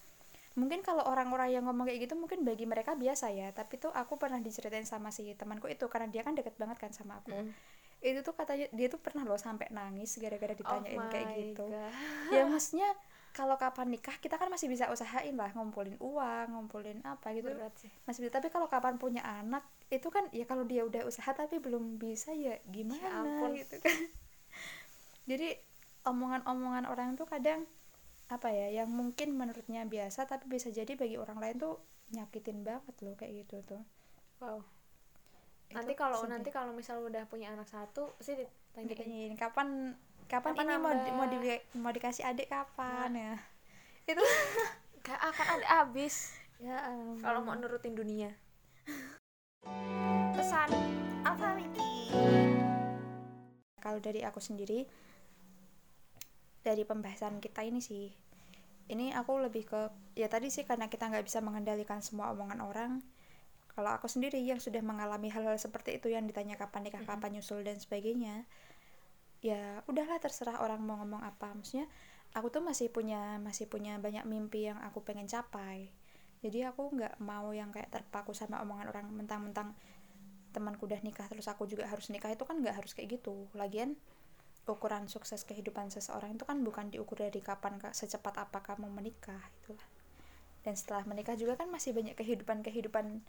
mungkin 0.57 0.81
kalau 0.81 1.05
orang-orang 1.05 1.53
yang 1.53 1.64
ngomong 1.69 1.85
kayak 1.85 2.09
gitu 2.09 2.16
mungkin 2.16 2.40
bagi 2.40 2.64
mereka 2.64 2.97
biasa 2.97 3.29
ya 3.29 3.53
tapi 3.53 3.77
tuh 3.77 3.92
aku 3.92 4.16
pernah 4.16 4.40
diceritain 4.40 4.88
sama 4.88 5.12
si 5.12 5.37
temanku 5.37 5.69
itu 5.69 5.85
karena 5.87 6.09
dia 6.09 6.25
kan 6.25 6.33
deket 6.33 6.57
banget 6.57 6.81
kan 6.81 6.90
sama 6.90 7.21
aku 7.21 7.29
Mm. 7.31 7.53
itu 8.01 8.21
tuh 8.21 8.33
katanya 8.33 8.66
dia 8.73 8.88
tuh 8.88 9.01
pernah 9.01 9.23
loh 9.23 9.37
sampai 9.37 9.69
nangis 9.69 10.16
gara-gara 10.16 10.53
ditanyain 10.53 11.01
Oh 11.01 11.09
kayak 11.09 11.27
gitu 11.33 11.64
God. 11.64 11.92
ya 12.33 12.42
maksudnya 12.53 12.88
kalau 13.33 13.57
kapan 13.57 13.92
nikah 13.92 14.16
kita 14.16 14.37
kan 14.37 14.49
masih 14.49 14.64
bisa 14.64 14.88
usahain 14.88 15.37
lah 15.37 15.53
ngumpulin 15.53 16.01
uang 16.01 16.57
ngumpulin 16.57 17.05
apa 17.05 17.33
gitu 17.33 17.53
berat 17.53 17.77
sih 17.77 17.92
masih 18.05 18.25
bisa 18.25 18.33
tapi 18.33 18.49
kalau 18.49 18.64
kapan 18.64 18.97
punya 18.97 19.21
anak 19.21 19.61
itu 19.88 20.09
kan 20.09 20.25
ya 20.33 20.45
kalau 20.45 20.64
dia 20.64 20.85
udah 20.85 21.05
usaha 21.05 21.29
tapi 21.31 21.61
belum 21.61 21.97
bisa 21.97 22.33
ya 22.33 22.57
gimana 22.64 23.01
Ya 23.01 23.12
ampun. 23.12 23.53
gitu 23.57 23.77
kan 23.81 23.92
jadi 25.31 25.61
omongan-omongan 26.05 26.85
orang 26.87 27.12
tuh 27.14 27.27
kadang 27.27 27.66
apa 28.27 28.51
ya 28.51 28.83
yang 28.83 28.91
mungkin 28.91 29.39
menurutnya 29.39 29.87
biasa 29.87 30.27
tapi 30.27 30.51
bisa 30.51 30.67
jadi 30.75 30.99
bagi 30.99 31.15
orang 31.15 31.39
lain 31.39 31.57
tuh 31.62 31.75
nyakitin 32.11 32.67
banget 32.67 32.95
loh 33.03 33.15
kayak 33.15 33.47
gitu 33.47 33.62
tuh. 33.62 33.83
Wow. 34.43 34.62
Itu 35.71 35.75
nanti 35.79 35.93
kalau 35.95 36.19
nanti 36.27 36.51
kalau 36.51 36.71
misal 36.75 37.03
udah 37.03 37.27
punya 37.31 37.55
anak 37.55 37.67
satu 37.71 38.15
sih 38.19 38.35
ditanyain 38.35 39.35
kapan 39.39 39.95
kapan, 40.27 40.53
Kapan 40.55 40.67
ini 40.67 40.75
mau 40.79 40.93
di- 40.95 41.15
mau 41.15 41.27
di- 41.31 41.65
mau 41.79 41.93
dikasih 41.95 42.27
adik 42.27 42.51
kapan 42.51 43.11
ya. 43.15 43.35
itu. 44.11 44.23
Gak 45.07 45.21
akan 45.23 45.47
ada 45.59 45.67
habis. 45.83 46.35
Ya 46.59 46.83
ampun. 46.83 47.23
kalau 47.23 47.41
mau 47.47 47.55
nurutin 47.55 47.95
dunia. 47.95 48.35
Pesan 50.35 50.71
apa 51.23 51.55
Miki? 51.55 52.11
Kalau 53.79 54.03
dari 54.03 54.27
aku 54.27 54.43
sendiri 54.43 54.83
dari 56.66 56.83
pembahasan 56.83 57.38
kita 57.38 57.62
ini 57.62 57.79
sih. 57.79 58.11
Ini 58.90 59.14
aku 59.14 59.38
lebih 59.38 59.70
ke 59.70 59.81
ya 60.18 60.26
tadi 60.26 60.50
sih 60.50 60.66
karena 60.66 60.90
kita 60.90 61.07
nggak 61.07 61.22
bisa 61.22 61.38
mengendalikan 61.38 62.02
semua 62.02 62.35
omongan 62.35 62.59
orang 62.59 62.92
kalau 63.76 63.92
aku 63.92 64.09
sendiri 64.09 64.40
yang 64.40 64.57
sudah 64.57 64.81
mengalami 64.81 65.29
hal-hal 65.29 65.52
seperti 65.61 66.00
itu 66.00 66.09
yang 66.09 66.24
ditanya 66.24 66.57
kapan 66.57 66.88
nikah 66.88 67.05
kapan 67.05 67.37
nyusul 67.37 67.61
dan 67.61 67.76
sebagainya 67.76 68.48
ya 69.44 69.85
udahlah 69.85 70.16
terserah 70.16 70.64
orang 70.64 70.81
mau 70.81 70.96
ngomong 71.05 71.20
apa. 71.20 71.52
Maksudnya 71.52 71.85
aku 72.33 72.48
tuh 72.48 72.64
masih 72.64 72.88
punya 72.88 73.37
masih 73.37 73.68
punya 73.68 74.00
banyak 74.00 74.24
mimpi 74.24 74.72
yang 74.72 74.81
aku 74.81 75.05
pengen 75.05 75.29
capai. 75.29 75.92
Jadi 76.40 76.64
aku 76.64 76.88
nggak 76.88 77.20
mau 77.20 77.52
yang 77.52 77.68
kayak 77.68 77.92
terpaku 77.92 78.33
sama 78.33 78.64
omongan 78.64 78.88
orang 78.88 79.07
mentang-mentang 79.12 79.76
temanku 80.57 80.88
udah 80.88 81.05
nikah 81.05 81.29
terus 81.29 81.44
aku 81.52 81.68
juga 81.68 81.85
harus 81.85 82.09
nikah 82.09 82.33
itu 82.33 82.48
kan 82.48 82.57
nggak 82.57 82.81
harus 82.81 82.96
kayak 82.96 83.20
gitu. 83.20 83.44
Lagian 83.52 83.92
ukuran 84.66 85.07
sukses 85.07 85.46
kehidupan 85.46 85.94
seseorang 85.94 86.35
itu 86.35 86.42
kan 86.42 86.61
bukan 86.66 86.90
diukur 86.90 87.22
dari 87.22 87.38
kapan 87.38 87.79
kak 87.79 87.94
secepat 87.94 88.35
apa 88.42 88.62
kamu 88.66 88.90
menikah 88.90 89.38
itulah 89.62 89.87
dan 90.66 90.74
setelah 90.74 91.07
menikah 91.07 91.38
juga 91.38 91.55
kan 91.55 91.70
masih 91.70 91.94
banyak 91.94 92.18
kehidupan 92.18 92.66
kehidupan 92.66 93.22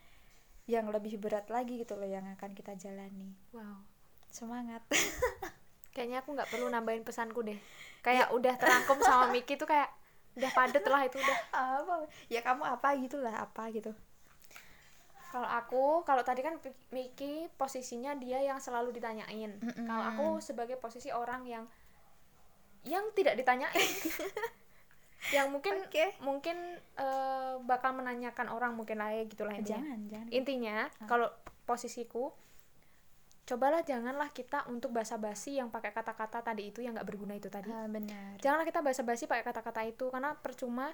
yang 0.66 0.90
lebih 0.90 1.22
berat 1.22 1.46
lagi 1.54 1.80
gitu 1.86 1.94
loh 1.96 2.10
yang 2.10 2.26
akan 2.34 2.52
kita 2.58 2.74
jalani. 2.76 3.38
Wow. 3.54 3.86
Semangat. 4.34 4.82
Kayaknya 5.96 6.26
aku 6.26 6.34
nggak 6.34 6.50
perlu 6.50 6.68
nambahin 6.68 7.06
pesanku 7.06 7.46
deh. 7.46 7.56
Kayak 8.02 8.34
udah 8.34 8.58
terangkum 8.58 8.98
sama 9.06 9.30
Miki 9.30 9.54
tuh 9.54 9.70
kayak 9.70 9.88
udah 10.34 10.50
padet 10.50 10.82
lah 10.90 11.02
itu 11.06 11.22
udah. 11.22 11.38
Apa? 11.86 11.94
Ya 12.28 12.42
kamu 12.42 12.66
apa 12.66 12.94
gitulah 12.98 13.34
apa 13.38 13.70
gitu 13.70 13.94
kalau 15.38 15.46
aku 15.54 15.84
kalau 16.02 16.26
tadi 16.26 16.42
kan 16.42 16.58
Miki 16.90 17.46
posisinya 17.54 18.18
dia 18.18 18.42
yang 18.42 18.58
selalu 18.58 18.90
ditanyain 18.90 19.62
Mm-mm. 19.62 19.86
kalau 19.86 20.04
aku 20.04 20.26
sebagai 20.42 20.82
posisi 20.82 21.14
orang 21.14 21.46
yang 21.46 21.70
yang 22.82 23.06
tidak 23.14 23.38
ditanyain 23.38 23.70
yang 25.36 25.54
mungkin 25.54 25.78
Oke. 25.86 26.18
mungkin 26.26 26.58
eh, 26.98 27.54
bakal 27.62 27.94
menanyakan 27.94 28.50
orang 28.50 28.74
mungkin 28.74 28.98
lah 28.98 29.14
ya 29.14 29.30
gitulah 29.30 29.54
intinya. 29.54 29.78
jangan 29.78 30.00
jangan 30.10 30.28
intinya 30.34 30.78
kalau 31.06 31.30
posisiku 31.70 32.34
cobalah 33.46 33.86
janganlah 33.86 34.34
kita 34.34 34.66
untuk 34.68 34.90
basa-basi 34.90 35.56
yang 35.56 35.70
pakai 35.70 35.94
kata-kata 35.94 36.42
tadi 36.42 36.74
itu 36.74 36.82
yang 36.82 36.98
nggak 36.98 37.08
berguna 37.08 37.38
itu 37.38 37.48
tadi 37.48 37.70
Ah, 37.70 37.86
benar 37.86 38.42
janganlah 38.42 38.66
kita 38.66 38.82
basa-basi 38.82 39.30
pakai 39.30 39.46
kata-kata 39.46 39.86
itu 39.86 40.10
karena 40.10 40.34
percuma 40.34 40.92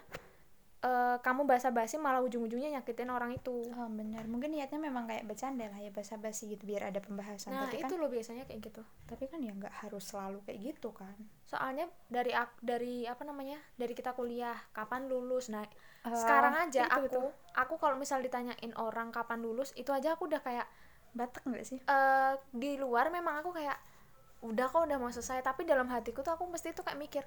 eh, 0.83 1.15
kamu 1.25 1.41
basa-basi 1.51 1.95
malah 2.05 2.21
ujung-ujungnya 2.27 2.69
nyakitin 2.79 3.09
orang 3.17 3.31
itu. 3.39 3.55
Oh 3.73 3.87
benar. 3.99 4.23
Mungkin 4.27 4.49
niatnya 4.53 4.79
memang 4.87 5.03
kayak 5.09 5.23
bercanda 5.29 5.65
lah 5.71 5.79
ya 5.79 5.91
basa-basi 5.97 6.43
gitu 6.53 6.63
biar 6.69 6.91
ada 6.91 6.99
pembahasan. 6.99 7.55
Nah 7.55 7.65
tapi 7.71 7.77
itu 7.83 7.93
kan 7.93 7.99
loh 8.01 8.09
biasanya 8.11 8.43
kayak 8.49 8.61
gitu. 8.67 8.81
tapi 9.09 9.25
kan 9.31 9.39
ya 9.43 9.51
nggak 9.53 9.75
harus 9.83 10.03
selalu 10.09 10.39
kayak 10.47 10.59
gitu 10.73 10.89
kan. 10.95 11.15
Soalnya 11.47 11.85
dari 12.09 12.31
dari 12.59 12.95
apa 13.07 13.23
namanya 13.23 13.59
dari 13.79 13.93
kita 13.95 14.11
kuliah 14.17 14.57
kapan 14.75 15.07
lulus? 15.11 15.47
Nah 15.53 15.63
Ah, 16.03 16.11
sekarang 16.19 16.53
aja 16.67 16.83
itu, 16.83 16.99
aku 16.99 17.07
itu. 17.07 17.21
aku 17.55 17.73
kalau 17.79 17.95
misal 17.95 18.19
ditanyain 18.25 18.73
orang 18.75 19.09
kapan 19.15 19.39
lulus 19.45 19.71
itu 19.79 19.89
aja 19.95 20.15
aku 20.15 20.27
udah 20.27 20.41
kayak 20.43 20.67
batak 21.15 21.43
nggak 21.47 21.63
sih? 21.63 21.79
eh 21.87 22.33
di 22.51 22.71
luar 22.81 23.07
memang 23.13 23.35
aku 23.43 23.49
kayak 23.55 23.77
udah 24.43 24.65
kok 24.71 24.83
udah 24.87 24.97
mau 24.99 25.11
selesai. 25.13 25.39
Tapi 25.45 25.63
dalam 25.63 25.87
hatiku 25.93 26.19
tuh 26.25 26.33
aku 26.35 26.45
mesti 26.49 26.75
tuh 26.75 26.83
kayak 26.87 26.99
mikir 26.99 27.23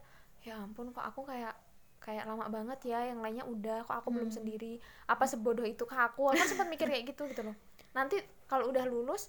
ya 0.46 0.54
ampun 0.62 0.94
kok 0.94 1.02
aku 1.02 1.26
kayak 1.26 1.54
kayak 1.98 2.24
lama 2.24 2.46
banget 2.46 2.78
ya 2.86 3.02
yang 3.02 3.18
lainnya 3.18 3.42
udah 3.44 3.82
kok 3.82 3.96
aku 3.98 4.08
belum 4.14 4.30
Hmm. 4.30 4.38
sendiri 4.38 4.78
apa 5.06 5.24
sebodoh 5.26 5.66
itu 5.66 5.82
kah 5.84 6.08
aku? 6.08 6.30
Aku 6.30 6.44
sempat 6.46 6.68
mikir 6.68 6.86
kayak 6.86 7.04
gitu 7.10 7.26
gitu 7.26 7.42
loh. 7.42 7.56
Nanti 7.92 8.18
kalau 8.46 8.70
udah 8.70 8.84
lulus 8.86 9.28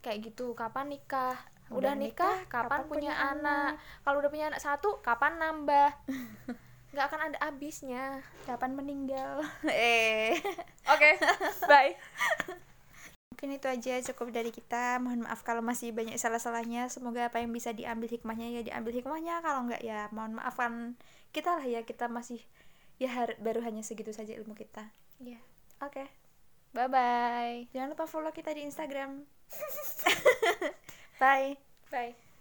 kayak 0.00 0.32
gitu 0.32 0.54
kapan 0.54 0.90
nikah? 0.90 1.34
Udah, 1.72 1.92
Udah 1.92 1.94
nikah, 1.96 2.36
nikah, 2.44 2.52
kapan, 2.52 2.68
kapan 2.68 2.80
punya, 2.84 3.12
punya 3.12 3.14
anak? 3.32 3.70
kalau 4.04 4.16
udah 4.20 4.30
punya 4.30 4.46
anak 4.52 4.60
satu 4.60 5.00
kapan 5.00 5.40
nambah? 5.40 5.88
Nggak 6.92 7.06
akan 7.08 7.20
ada 7.32 7.38
habisnya. 7.40 8.20
Kapan 8.44 8.76
meninggal? 8.76 9.40
Eh. 9.72 10.36
Oke 10.86 11.16
bye. 11.70 11.96
Mungkin 13.32 13.58
itu 13.58 13.66
aja 13.66 13.94
cukup 14.12 14.30
dari 14.30 14.52
kita. 14.52 15.00
Mohon 15.00 15.24
maaf 15.26 15.40
kalau 15.42 15.64
masih 15.64 15.90
banyak 15.90 16.20
salah-salahnya. 16.20 16.92
Semoga 16.92 17.26
apa 17.26 17.40
yang 17.40 17.50
bisa 17.50 17.72
diambil 17.72 18.06
hikmahnya 18.06 18.52
ya 18.52 18.60
diambil 18.62 18.92
hikmahnya. 18.92 19.40
Kalau 19.40 19.64
enggak 19.66 19.82
ya 19.82 20.06
mohon 20.12 20.36
maafkan 20.38 20.94
kita 21.32 21.58
lah 21.58 21.64
ya 21.64 21.80
kita 21.82 22.06
masih 22.06 22.38
ya 23.00 23.26
baru 23.40 23.64
hanya 23.64 23.82
segitu 23.82 24.12
saja 24.12 24.36
ilmu 24.36 24.54
kita. 24.54 24.92
Ya 25.18 25.40
oke. 25.80 26.06
Bye 26.72 26.88
bye 26.88 27.56
jangan 27.72 27.92
lupa 27.96 28.04
follow 28.08 28.32
kita 28.32 28.52
di 28.52 28.64
Instagram. 28.64 29.24
Bye. 31.20 31.60
Bye 31.92 32.31